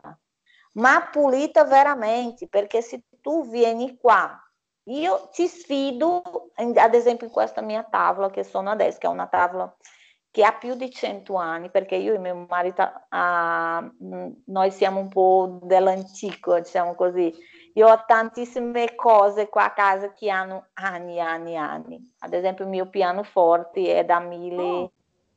ma 0.74 1.10
pulita 1.12 1.65
veramente, 1.65 2.48
perché 2.48 2.82
se 2.82 3.04
tu 3.22 3.48
vieni 3.50 3.98
qua, 3.98 4.41
io 4.86 5.30
ti 5.34 5.48
sfido, 5.48 6.52
ad 6.56 6.93
esempio 6.93 7.28
in 7.28 7.34
questa 7.34 7.62
mia 7.62 7.84
tavola 7.84 8.30
che 8.30 8.43
sono 8.43 8.69
adesso, 8.69 8.98
che 8.98 9.08
è 9.08 9.10
una 9.10 9.28
tavola 9.28 9.76
che 10.32 10.43
ha 10.43 10.54
più 10.54 10.76
di 10.76 10.91
100 10.91 11.36
anni, 11.36 11.69
perché 11.69 11.95
io 11.95 12.13
e 12.13 12.19
mio 12.19 12.45
marito, 12.48 12.89
ah, 13.10 13.91
noi 14.45 14.72
siamo 14.72 15.00
un 15.00 15.10
po' 15.10 15.60
dell'antico, 15.63 16.60
diciamo 16.60 16.95
così, 16.95 17.34
io 17.80 17.88
ho 17.88 18.04
tantissime 18.06 18.94
cose 18.94 19.48
qua 19.48 19.65
a 19.65 19.74
casa 19.74 20.12
che 20.12 20.30
hanno 20.30 20.68
anni, 20.74 21.22
anni, 21.22 21.56
anni. 21.56 22.13
Ad 22.20 22.34
esempio 22.34 22.65
il 22.65 22.70
mio 22.70 22.89
pianoforte 22.89 23.98
è 23.98 24.04
da 24.04 24.20
mille, 24.20 24.62
oh. 24.62 24.92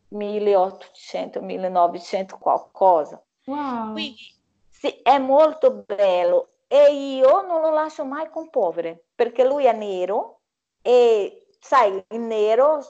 1800, 0.09 1.40
1900 1.40 2.38
qualcosa. 2.38 3.22
Wow. 3.44 3.92
Quindi 3.92 4.35
sì, 4.68 4.88
è 5.02 5.18
molto 5.18 5.85
bello 5.87 6.48
e 6.66 6.92
io 6.92 7.42
non 7.42 7.61
lo 7.61 7.70
lascio 7.70 8.05
mai 8.05 8.28
con 8.28 8.50
povere 8.50 9.05
perché 9.14 9.44
lui 9.44 9.66
è 9.66 9.72
nero 9.72 10.40
e 10.83 11.46
sai, 11.61 12.05
il 12.09 12.20
nero, 12.20 12.81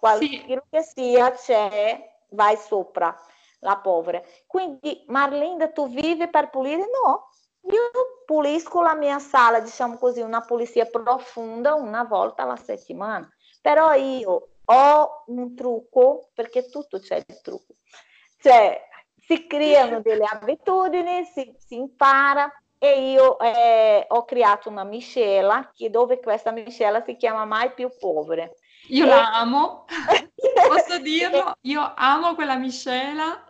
qualsiasi 0.00 0.44
sì. 0.48 0.60
che 0.68 0.82
sia, 0.82 1.30
c'è, 1.30 2.16
vai 2.30 2.56
sopra 2.56 3.16
la 3.60 3.76
povera. 3.76 4.20
Quindi 4.48 5.04
Marlinda, 5.06 5.70
tu 5.70 5.88
vivi 5.88 6.28
per 6.28 6.50
pulire? 6.50 6.88
No, 7.04 7.28
io 7.62 7.90
pulisco 8.24 8.82
la 8.82 8.94
mia 8.94 9.18
sala, 9.18 9.60
diciamo 9.60 9.98
così, 9.98 10.20
una 10.20 10.40
pulizia 10.40 10.86
profonda 10.86 11.74
una 11.74 12.04
volta 12.04 12.42
alla 12.42 12.56
settimana. 12.56 13.28
Però 13.60 13.92
io 13.94 14.48
ho 14.64 15.24
un 15.26 15.54
trucco, 15.54 16.30
perché 16.34 16.68
tutto 16.68 16.98
c'è 16.98 17.16
il 17.16 17.40
trucco. 17.42 17.74
Cioè, 18.40 18.80
si 19.16 19.46
creano 19.46 20.00
delle 20.00 20.24
abitudini, 20.24 21.24
si, 21.24 21.54
si 21.58 21.74
impara 21.76 22.50
e 22.78 23.10
io 23.10 23.38
eh, 23.38 24.06
ho 24.08 24.24
creato 24.24 24.70
una 24.70 24.84
miscela 24.84 25.70
che 25.74 25.90
dove 25.90 26.18
questa 26.18 26.50
miscela 26.50 27.02
si 27.04 27.16
chiama 27.16 27.44
Mai 27.44 27.72
più 27.74 27.90
povere. 27.98 28.56
Io 28.88 29.04
e... 29.04 29.08
la 29.08 29.34
amo, 29.34 29.84
posso 30.66 30.98
dirlo, 30.98 31.52
io 31.62 31.92
amo 31.94 32.34
quella 32.34 32.56
miscela. 32.56 33.44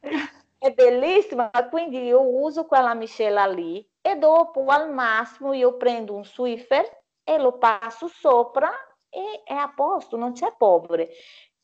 È 0.62 0.70
bellissima, 0.70 1.50
quindi 1.68 2.04
io 2.04 2.20
uso 2.20 2.66
quella 2.66 2.94
miscela 2.94 3.46
lì 3.46 3.84
e 4.00 4.14
dopo 4.14 4.66
al 4.66 4.92
massimo 4.92 5.52
io 5.52 5.76
prendo 5.76 6.14
un 6.14 6.24
Swiffer 6.24 7.02
e 7.24 7.36
lo 7.36 7.58
passo 7.58 8.06
sopra 8.06 8.70
e 9.08 9.42
è 9.42 9.54
a 9.54 9.72
posto, 9.74 10.16
non 10.16 10.34
c'è 10.34 10.54
povere. 10.56 11.08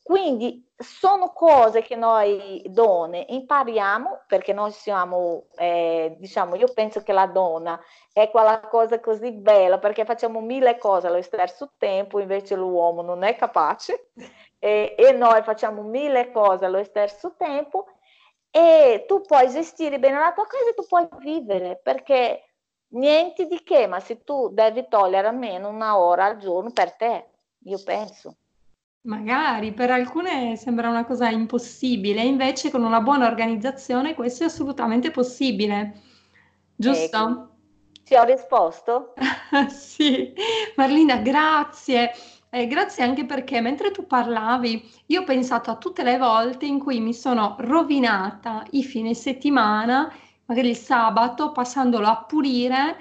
Quindi 0.03 0.69
sono 0.75 1.31
cose 1.31 1.81
che 1.81 1.95
noi 1.95 2.61
donne 2.65 3.25
impariamo 3.29 4.23
perché 4.27 4.51
noi 4.51 4.71
siamo, 4.71 5.45
eh, 5.55 6.17
diciamo, 6.17 6.55
io 6.55 6.67
penso 6.73 7.01
che 7.01 7.13
la 7.13 7.27
donna 7.27 7.79
è 8.11 8.29
quella 8.29 8.59
cosa 8.59 8.99
così 8.99 9.31
bella 9.31 9.79
perché 9.79 10.03
facciamo 10.03 10.41
mille 10.41 10.77
cose 10.77 11.07
allo 11.07 11.21
stesso 11.21 11.71
tempo, 11.77 12.19
invece 12.19 12.55
l'uomo 12.55 13.01
non 13.01 13.23
è 13.23 13.37
capace 13.37 14.09
e, 14.59 14.93
e 14.97 15.11
noi 15.13 15.41
facciamo 15.43 15.83
mille 15.83 16.31
cose 16.31 16.65
allo 16.65 16.83
stesso 16.83 17.35
tempo 17.37 17.85
e 18.51 19.05
tu 19.07 19.21
puoi 19.21 19.49
gestire 19.49 19.99
bene 19.99 20.17
la 20.17 20.33
tua 20.33 20.45
casa 20.45 20.69
e 20.69 20.73
tu 20.73 20.85
puoi 20.87 21.07
vivere 21.19 21.79
perché 21.81 22.43
niente 22.89 23.45
di 23.45 23.61
che, 23.63 23.87
ma 23.87 23.99
se 23.99 24.23
tu 24.23 24.49
devi 24.49 24.87
togliere 24.89 25.27
almeno 25.27 25.69
una 25.69 25.97
ora 25.97 26.25
al 26.25 26.37
giorno 26.37 26.71
per 26.71 26.93
te, 26.93 27.25
io 27.65 27.81
penso. 27.83 28.35
Magari 29.01 29.71
per 29.71 29.91
alcune 29.91 30.55
sembra 30.57 30.89
una 30.89 31.05
cosa 31.05 31.29
impossibile, 31.29 32.21
invece 32.21 32.69
con 32.69 32.83
una 32.83 33.01
buona 33.01 33.27
organizzazione 33.27 34.13
questo 34.13 34.43
è 34.43 34.47
assolutamente 34.47 35.11
possibile, 35.11 36.01
giusto? 36.75 37.17
Ecco. 37.17 37.49
Ci 38.03 38.15
ho 38.15 38.23
risposto? 38.23 39.13
sì, 39.69 40.33
Marlina, 40.75 41.17
grazie. 41.17 42.11
Eh, 42.51 42.67
grazie 42.67 43.03
anche 43.03 43.25
perché 43.25 43.59
mentre 43.61 43.89
tu 43.91 44.05
parlavi, 44.07 44.83
io 45.07 45.21
ho 45.21 45.23
pensato 45.23 45.69
a 45.71 45.77
tutte 45.77 46.03
le 46.03 46.17
volte 46.17 46.65
in 46.65 46.77
cui 46.79 46.99
mi 46.99 47.13
sono 47.13 47.55
rovinata 47.59 48.63
i 48.71 48.83
fine 48.83 49.13
settimana, 49.15 50.11
magari 50.45 50.69
il 50.69 50.75
sabato, 50.75 51.51
passandolo 51.51 52.07
a 52.07 52.23
pulire 52.23 52.97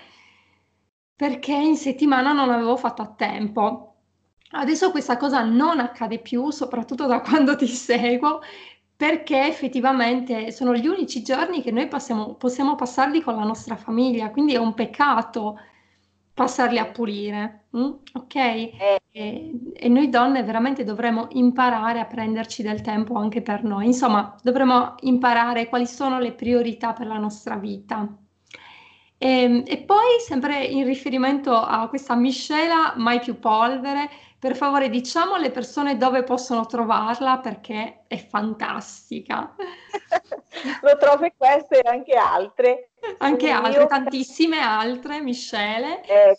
perché 1.15 1.53
in 1.53 1.77
settimana 1.77 2.33
non 2.33 2.51
avevo 2.51 2.77
fatto 2.77 3.03
a 3.03 3.09
tempo. 3.09 3.95
Adesso 4.51 4.91
questa 4.91 5.17
cosa 5.17 5.43
non 5.43 5.81
accade 5.81 6.21
più, 6.21 6.51
soprattutto 6.51 7.07
da 7.07 7.21
quando 7.23 7.57
ti 7.57 7.67
seguo, 7.67 8.41
perché 8.97 9.47
effettivamente 9.47 10.51
sono 10.53 10.75
gli 10.75 10.87
unici 10.87 11.23
giorni 11.23 11.63
che 11.63 11.71
noi 11.71 11.89
passiamo, 11.89 12.35
possiamo 12.35 12.75
passarli 12.77 13.21
con 13.21 13.37
la 13.37 13.45
nostra 13.45 13.77
famiglia, 13.77 14.31
quindi 14.31 14.55
è 14.55 14.59
un 14.59 14.75
peccato 14.75 15.59
passarli 16.39 16.79
a 16.79 16.87
pulire, 16.87 17.65
mm? 17.77 17.91
ok? 18.13 18.35
Eh. 18.37 18.99
E, 19.11 19.51
e, 19.75 19.89
noi 19.89 20.09
donne 20.09 20.45
veramente 20.45 20.85
dovremmo 20.85 21.27
imparare 21.33 21.99
a 21.99 22.05
prenderci 22.05 22.63
del 22.63 22.81
tempo 22.81 23.15
anche 23.15 23.43
per 23.43 23.65
noi, 23.65 23.87
insomma, 23.87 24.37
dovremmo 24.41 24.95
imparare 25.01 25.69
quali 25.69 25.87
sono 25.87 26.21
le 26.21 26.33
priorità 26.33 26.93
per 26.93 27.09
la 27.09 27.19
nostra 27.19 27.57
vita. 27.57 28.07
E, 29.19 29.43
ehm, 29.43 29.65
e 29.67 29.79
poi, 29.79 30.21
sempre 30.21 30.65
in 30.65 30.85
riferimento 30.85 31.53
a 31.55 31.89
questa 31.89 32.15
miscela, 32.15 32.95
mai 32.97 33.21
più 33.21 33.39
polvere, 33.39 34.09
per 34.39 34.55
favore 34.55 34.89
diciamo 34.89 35.35
alle 35.35 35.51
persone 35.51 35.97
dove 35.97 36.23
possono 36.23 36.65
trovarla 36.65 37.39
perché 37.39 38.05
è 38.07 38.17
fantastica. 38.19 39.55
Lo 40.83 40.97
trovi 40.97 41.33
queste 41.37 41.81
e 41.81 41.89
anche 41.89 42.15
altre. 42.15 42.91
Anche 43.19 43.51
altre, 43.51 43.79
mio... 43.79 43.87
tantissime 43.89 44.61
altre 44.61 45.21
miscele. 45.21 46.05
Eh, 46.05 46.39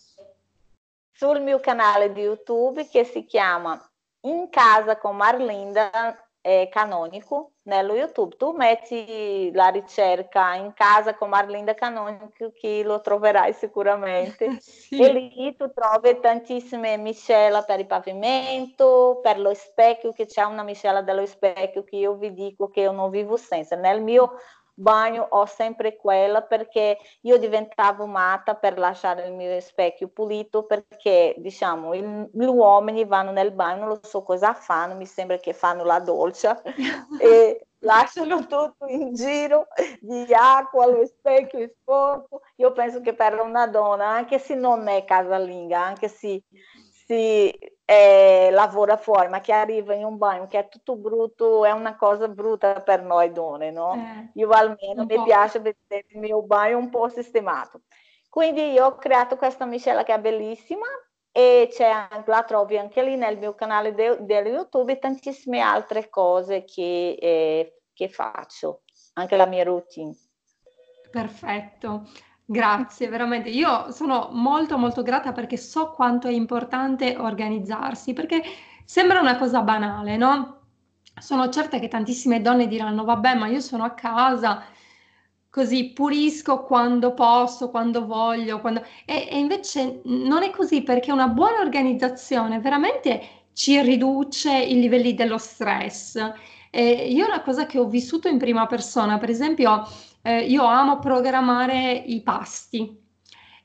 sul 1.12 1.42
mio 1.42 1.60
canale 1.60 2.14
di 2.14 2.22
YouTube 2.22 2.88
che 2.88 3.04
si 3.04 3.26
chiama 3.26 3.78
In 4.22 4.50
casa 4.50 4.98
con 4.98 5.18
Marlinda 5.18 6.18
eh, 6.40 6.70
Canonico 6.72 7.56
nello 7.70 7.94
YouTube. 7.94 8.36
Tu 8.36 8.52
metti 8.52 9.52
la 9.54 9.68
ricerca 9.68 10.56
in 10.56 10.74
casa 10.74 11.16
con 11.16 11.30
Marlinda 11.30 11.76
Canonico 11.76 12.52
che 12.54 12.82
lo 12.84 13.00
troverai 13.00 13.54
sicuramente. 13.54 14.58
sì. 14.60 14.98
E 15.00 15.14
lì 15.14 15.56
tu 15.56 15.72
trovi 15.72 16.20
tantissime 16.20 16.98
miscela 16.98 17.62
per 17.62 17.80
il 17.80 17.86
pavimento, 17.86 19.20
per 19.22 19.40
lo 19.40 19.54
specchio, 19.54 20.12
che 20.12 20.26
c'è 20.26 20.44
una 20.44 20.64
miscela 20.64 21.02
dello 21.02 21.26
specchio 21.26 21.84
che 21.84 21.96
io 21.96 22.16
vi 22.16 22.34
dico 22.34 22.68
che 22.70 22.82
io 22.82 22.92
non 22.92 23.10
vivo 23.10 23.38
senza. 23.38 23.76
Nel 23.76 24.02
mio 24.02 24.34
bagno 24.80 25.28
ho 25.30 25.46
sempre 25.46 25.96
quella 25.96 26.42
perché 26.42 26.98
io 27.22 27.38
diventavo 27.38 28.06
matta 28.06 28.56
per 28.56 28.78
lasciare 28.78 29.28
il 29.28 29.34
mio 29.34 29.60
specchio 29.60 30.08
pulito 30.08 30.66
perché 30.66 31.36
diciamo 31.38 31.94
il, 31.94 32.30
gli 32.32 32.46
uomini 32.46 33.06
vanno 33.06 33.32
nel 33.32 33.52
bagno, 33.52 33.86
non 33.86 34.00
so 34.02 34.24
cosa 34.24 34.54
fanno, 34.54 34.96
mi 34.96 35.06
sembra 35.06 35.38
che 35.38 35.54
fanno 35.54 35.84
la 35.84 36.00
doccia 36.00 36.62
e 37.22 37.68
lasciano 37.80 38.40
tutto 38.48 38.88
in 38.88 39.14
giro 39.14 39.68
di 40.00 40.26
acqua, 40.34 40.86
lo 40.86 41.06
specchio 41.06 41.60
è 41.60 41.68
sporco. 41.68 42.42
Io 42.58 42.72
penso 42.72 43.02
che 43.02 43.14
per 43.14 43.40
una 43.40 43.68
donna, 43.68 44.08
anche 44.08 44.40
se 44.40 44.56
non 44.56 44.88
è 44.88 45.06
casalinga, 45.06 45.80
anche 45.82 46.08
se 46.08 46.44
si 47.06 47.58
eh, 47.90 48.52
lavora 48.52 48.98
fuori, 48.98 49.30
ma 49.30 49.42
che 49.42 49.52
arriva 49.52 49.96
in 49.96 50.06
un 50.06 50.20
bagno 50.20 50.46
che 50.46 50.60
è 50.60 50.68
tutto 50.70 50.96
brutto, 50.96 51.66
è 51.66 51.72
una 51.72 51.96
cosa 51.96 52.28
brutta 52.28 52.82
per 52.82 53.02
noi 53.02 53.32
donne, 53.32 53.72
no? 53.72 53.96
Eh, 53.96 54.30
io 54.36 54.48
almeno 54.52 55.06
mi 55.06 55.24
piace 55.24 55.58
vedere 55.58 56.06
il 56.10 56.20
mio 56.20 56.44
bagno 56.44 56.78
un 56.78 56.92
po' 56.92 57.10
sistemato. 57.10 57.82
Quindi 58.30 58.74
io 58.74 58.86
ho 58.86 58.96
creato 58.98 59.38
questa 59.38 59.66
miscela 59.66 60.04
che 60.04 60.14
è 60.14 60.20
bellissima 60.20 60.86
e 61.32 61.68
anche, 61.80 62.30
la 62.30 62.44
trovi 62.44 62.78
anche 62.78 63.02
lì 63.02 63.16
nel 63.16 63.40
mio 63.40 63.56
canale 63.56 63.96
di 63.96 64.04
YouTube 64.04 64.92
e 64.92 65.00
tantissime 65.00 65.60
altre 65.60 66.10
cose 66.10 66.66
che, 66.66 67.18
eh, 67.20 67.82
che 67.92 68.08
faccio, 68.08 68.84
anche 69.14 69.36
la 69.36 69.48
mia 69.48 69.64
routine. 69.64 70.16
Perfetto. 71.10 72.04
Grazie, 72.52 73.10
veramente. 73.10 73.50
Io 73.50 73.92
sono 73.92 74.30
molto 74.32 74.78
molto 74.78 75.04
grata 75.04 75.32
perché 75.32 75.56
so 75.56 75.92
quanto 75.92 76.28
è 76.28 76.32
importante 76.32 77.16
organizzarsi, 77.16 78.14
perché 78.14 78.42
sembra 78.86 79.20
una 79.20 79.38
cosa 79.38 79.62
banale, 79.62 80.18
no? 80.18 80.58
Sono 81.20 81.50
certa 81.50 81.78
che 81.78 81.88
tantissime 81.88 82.42
donne 82.42 82.68
diranno, 82.68 83.04
vabbè, 83.04 83.36
ma 83.36 83.48
io 83.48 83.60
sono 83.60 83.84
a 83.84 83.92
casa, 83.94 84.64
così 85.50 85.92
pulisco 85.94 86.64
quando 86.64 87.14
posso, 87.14 87.70
quando 87.70 88.06
voglio, 88.08 88.60
quando... 88.62 88.84
E, 89.06 89.28
e 89.30 89.38
invece 89.38 90.02
non 90.06 90.42
è 90.42 90.50
così 90.50 90.82
perché 90.82 91.12
una 91.12 91.28
buona 91.28 91.60
organizzazione 91.60 92.60
veramente 92.60 93.22
ci 93.54 93.80
riduce 93.82 94.58
i 94.58 94.80
livelli 94.80 95.14
dello 95.14 95.38
stress. 95.38 96.16
E 96.72 97.08
io 97.12 97.26
una 97.26 97.42
cosa 97.42 97.66
che 97.66 97.78
ho 97.80 97.88
vissuto 97.88 98.28
in 98.28 98.38
prima 98.38 98.66
persona, 98.68 99.18
per 99.20 99.30
esempio 99.30 99.88
eh, 100.22 100.46
io 100.46 100.64
amo 100.66 101.00
programmare 101.00 101.92
i 101.92 102.22
pasti. 102.22 103.08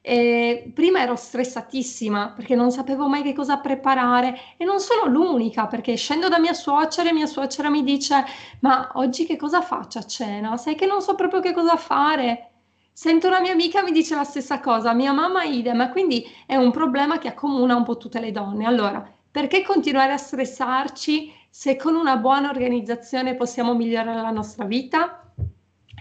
E 0.07 0.71
prima 0.75 1.01
ero 1.01 1.17
stressatissima 1.17 2.33
perché 2.37 2.55
non 2.55 2.71
sapevo 2.71 3.09
mai 3.09 3.23
che 3.23 3.33
cosa 3.33 3.57
preparare 3.57 4.39
e 4.59 4.65
non 4.67 4.79
sono 4.79 5.07
l'unica 5.07 5.67
perché 5.67 5.95
scendo 5.97 6.29
da 6.29 6.39
mia 6.39 6.53
suocera 6.53 7.09
e 7.09 7.15
mia 7.15 7.25
suocera 7.25 7.71
mi 7.71 7.83
dice 7.83 8.23
ma 8.61 8.91
oggi 8.97 9.25
che 9.25 9.37
cosa 9.37 9.63
faccio 9.63 9.99
a 9.99 10.05
cena? 10.05 10.59
Sai 10.59 10.75
che 10.75 10.85
non 10.85 11.01
so 11.01 11.15
proprio 11.15 11.41
che 11.41 11.55
cosa 11.55 11.77
fare. 11.77 12.51
Sento 12.93 13.29
una 13.29 13.41
mia 13.41 13.53
amica 13.53 13.83
mi 13.83 13.93
dice 13.93 14.15
la 14.15 14.25
stessa 14.25 14.61
cosa, 14.61 14.93
mia 14.93 15.13
mamma 15.13 15.43
idem, 15.45 15.91
quindi 15.91 16.23
è 16.47 16.55
un 16.55 16.71
problema 16.71 17.17
che 17.19 17.29
accomuna 17.29 17.75
un 17.75 17.85
po' 17.85 17.97
tutte 17.97 18.21
le 18.21 18.31
donne. 18.31 18.67
Allora, 18.67 19.11
perché 19.31 19.63
continuare 19.63 20.13
a 20.13 20.19
stressarci 20.19 21.33
se 21.49 21.77
con 21.77 21.95
una 21.97 22.17
buona 22.19 22.51
organizzazione 22.51 23.37
possiamo 23.37 23.75
migliorare 23.75 24.21
la 24.21 24.31
nostra 24.31 24.65
vita? 24.67 25.24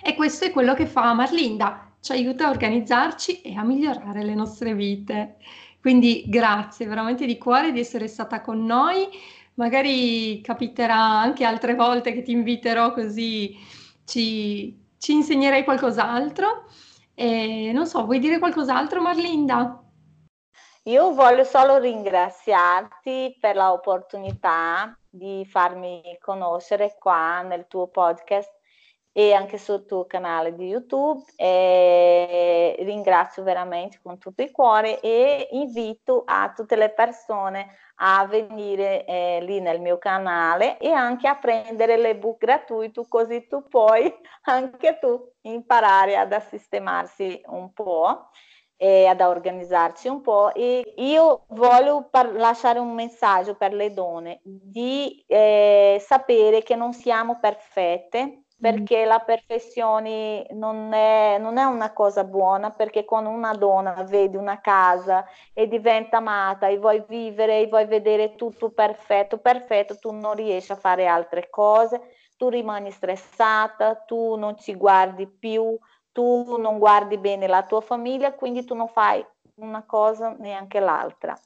E 0.05 0.15
questo 0.15 0.43
è 0.43 0.51
quello 0.51 0.73
che 0.73 0.85
fa 0.85 1.13
Marlinda, 1.13 1.93
ci 2.01 2.11
aiuta 2.11 2.47
a 2.47 2.49
organizzarci 2.49 3.39
e 3.39 3.55
a 3.55 3.63
migliorare 3.63 4.21
le 4.21 4.35
nostre 4.35 4.73
vite. 4.73 5.37
Quindi 5.79 6.25
grazie 6.27 6.85
veramente 6.85 7.25
di 7.25 7.37
cuore 7.37 7.71
di 7.71 7.79
essere 7.79 8.09
stata 8.09 8.41
con 8.41 8.65
noi. 8.65 9.07
Magari 9.53 10.41
capiterà 10.41 10.97
anche 10.97 11.45
altre 11.45 11.73
volte 11.75 12.11
che 12.11 12.21
ti 12.21 12.33
inviterò 12.33 12.91
così 12.91 13.57
ci, 14.03 14.77
ci 14.97 15.13
insegnerai 15.13 15.63
qualcos'altro. 15.63 16.65
E 17.15 17.71
non 17.73 17.87
so, 17.87 18.03
vuoi 18.03 18.19
dire 18.19 18.39
qualcos'altro 18.39 19.01
Marlinda? 19.01 19.81
Io 20.83 21.13
voglio 21.13 21.45
solo 21.45 21.77
ringraziarti 21.77 23.37
per 23.39 23.55
l'opportunità 23.55 24.97
di 25.09 25.45
farmi 25.45 26.01
conoscere 26.19 26.97
qua 26.99 27.41
nel 27.41 27.67
tuo 27.69 27.87
podcast 27.87 28.51
e 29.13 29.31
anche 29.31 29.59
sul 29.59 29.85
tuo 29.85 30.05
canale 30.05 30.55
di 30.55 30.67
YouTube. 30.67 31.23
E 31.37 32.75
ringrazio 32.79 33.43
veramente 33.43 33.99
con 34.01 34.17
tutto 34.17 34.41
il 34.41 34.51
cuore 34.51 34.99
e 34.99 35.47
invito 35.51 36.23
a 36.25 36.51
tutte 36.53 36.75
le 36.75 36.89
persone 36.89 37.77
a 37.97 38.25
venire 38.25 39.05
eh, 39.05 39.39
lì 39.43 39.61
nel 39.61 39.79
mio 39.79 39.99
canale 39.99 40.79
e 40.79 40.91
anche 40.91 41.27
a 41.27 41.35
prendere 41.35 41.95
l'ebook 41.95 42.39
gratuito 42.39 43.05
così 43.07 43.45
tu 43.47 43.67
puoi 43.67 44.11
anche 44.45 44.97
tu 44.99 45.31
imparare 45.41 46.17
ad 46.17 46.35
sistemarsi 46.41 47.39
un 47.47 47.71
po' 47.71 48.29
e 48.75 49.05
ad 49.05 49.21
organizzarci 49.21 50.07
un 50.07 50.21
po' 50.21 50.53
e 50.53 50.93
io 50.97 51.45
voglio 51.49 52.07
par- 52.09 52.33
lasciare 52.33 52.79
un 52.79 52.93
messaggio 52.93 53.55
per 53.55 53.73
le 53.73 53.93
donne 53.93 54.41
di 54.43 55.23
eh, 55.27 56.03
sapere 56.05 56.63
che 56.63 56.75
non 56.75 56.93
siamo 56.93 57.39
perfette 57.39 58.42
perché 58.63 59.03
la 59.03 59.19
perfezione 59.19 60.45
non 60.51 60.93
è, 60.93 61.37
non 61.37 61.57
è, 61.57 61.65
una 61.65 61.91
cosa 61.91 62.23
buona, 62.23 62.69
perché 62.69 63.03
quando 63.03 63.29
una 63.29 63.51
donna 63.51 63.91
vede 64.03 64.37
una 64.37 64.61
casa 64.61 65.25
e 65.51 65.67
diventa 65.67 66.17
amata 66.17 66.67
e 66.69 66.77
vuoi 66.77 67.03
vivere 67.05 67.59
e 67.59 67.67
vuoi 67.67 67.85
vedere 67.87 68.35
tutto 68.35 68.69
perfetto, 68.69 69.39
perfetto, 69.39 69.99
tu 69.99 70.11
non 70.11 70.35
riesci 70.35 70.71
a 70.71 70.77
fare 70.77 71.07
altre 71.07 71.49
cose, 71.49 72.15
tu 72.37 72.47
rimani 72.47 72.89
stressata, 72.89 73.95
tu 73.95 74.35
non 74.35 74.57
ci 74.57 74.75
guardi 74.75 75.27
più, 75.27 75.77
tu 76.13 76.55
non 76.55 76.79
guardi 76.79 77.17
bene 77.17 77.47
la 77.47 77.63
tua 77.63 77.81
famiglia, 77.81 78.31
quindi 78.31 78.63
tu 78.63 78.75
non 78.75 78.87
fai 78.87 79.25
una 79.55 79.83
cosa 79.85 80.37
neanche 80.39 80.79
l'altra. 80.79 81.37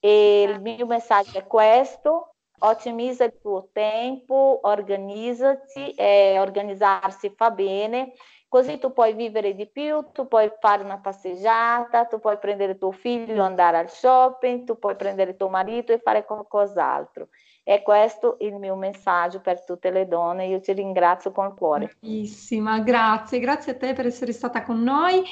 E 0.00 0.44
il 0.44 0.58
mio 0.62 0.86
messaggio 0.86 1.36
è 1.36 1.46
questo, 1.46 2.31
ottimizza 2.62 3.24
il 3.24 3.38
tuo 3.40 3.68
tempo, 3.72 4.60
organizzati 4.62 5.92
e 5.94 6.38
organizzarsi 6.38 7.32
fa 7.36 7.50
bene, 7.50 8.12
così 8.48 8.78
tu 8.78 8.92
puoi 8.92 9.14
vivere 9.14 9.54
di 9.54 9.66
più, 9.66 10.04
tu 10.12 10.28
puoi 10.28 10.50
fare 10.60 10.82
una 10.82 10.98
passeggiata, 10.98 12.04
tu 12.04 12.20
puoi 12.20 12.38
prendere 12.38 12.76
tuo 12.76 12.92
figlio, 12.92 13.42
andare 13.42 13.78
al 13.78 13.90
shopping, 13.90 14.64
tu 14.64 14.78
puoi 14.78 14.94
prendere 14.94 15.36
tuo 15.36 15.48
marito 15.48 15.92
e 15.92 15.98
fare 15.98 16.24
qualcos'altro. 16.24 17.28
È 17.64 17.80
questo 17.82 18.36
il 18.40 18.56
mio 18.56 18.74
messaggio 18.74 19.40
per 19.40 19.64
tutte 19.64 19.90
le 19.90 20.08
donne. 20.08 20.46
Io 20.46 20.60
ti 20.60 20.72
ringrazio 20.72 21.30
con 21.30 21.46
il 21.46 21.54
cuore. 21.54 21.96
Bellissima, 22.00 22.80
grazie, 22.80 23.38
grazie 23.38 23.72
a 23.72 23.76
te 23.76 23.92
per 23.92 24.06
essere 24.06 24.32
stata 24.32 24.62
con 24.64 24.82
noi. 24.82 25.22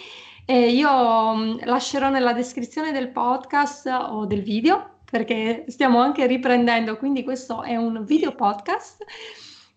Eh, 0.47 0.69
io 0.69 1.35
mm, 1.35 1.59
lascerò 1.65 2.09
nella 2.09 2.33
descrizione 2.33 2.93
del 2.93 3.11
podcast 3.11 3.87
o 3.87 4.27
del 4.27 4.43
video 4.43 5.00
perché 5.11 5.65
stiamo 5.69 6.01
anche 6.01 6.27
riprendendo, 6.27 6.97
quindi 6.97 7.25
questo 7.25 7.63
è 7.63 7.77
un 7.77 8.05
video 8.05 8.35
podcast. 8.35 9.05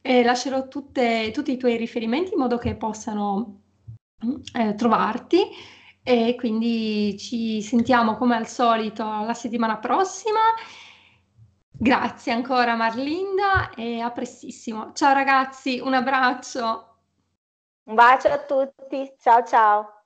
E 0.05 0.21
lascerò 0.21 0.67
tutte, 0.67 1.31
tutti 1.33 1.53
i 1.53 1.57
tuoi 1.57 1.77
riferimenti 1.77 2.33
in 2.33 2.39
modo 2.39 2.57
che 2.57 2.75
possano 2.75 3.61
eh, 4.53 4.75
trovarti 4.75 5.49
e 6.03 6.35
quindi 6.37 7.17
ci 7.17 7.61
sentiamo 7.61 8.17
come 8.17 8.35
al 8.35 8.47
solito 8.47 9.03
la 9.03 9.33
settimana 9.33 9.77
prossima. 9.77 10.39
Grazie 11.71 12.33
ancora 12.33 12.75
Marlinda 12.75 13.69
e 13.75 13.99
a 13.99 14.11
prestissimo. 14.11 14.91
Ciao 14.93 15.13
ragazzi, 15.13 15.79
un 15.79 15.93
abbraccio. 15.93 16.97
Un 17.85 17.95
bacio 17.95 18.27
a 18.27 18.39
tutti, 18.39 19.13
ciao 19.19 19.43
ciao. 19.43 20.02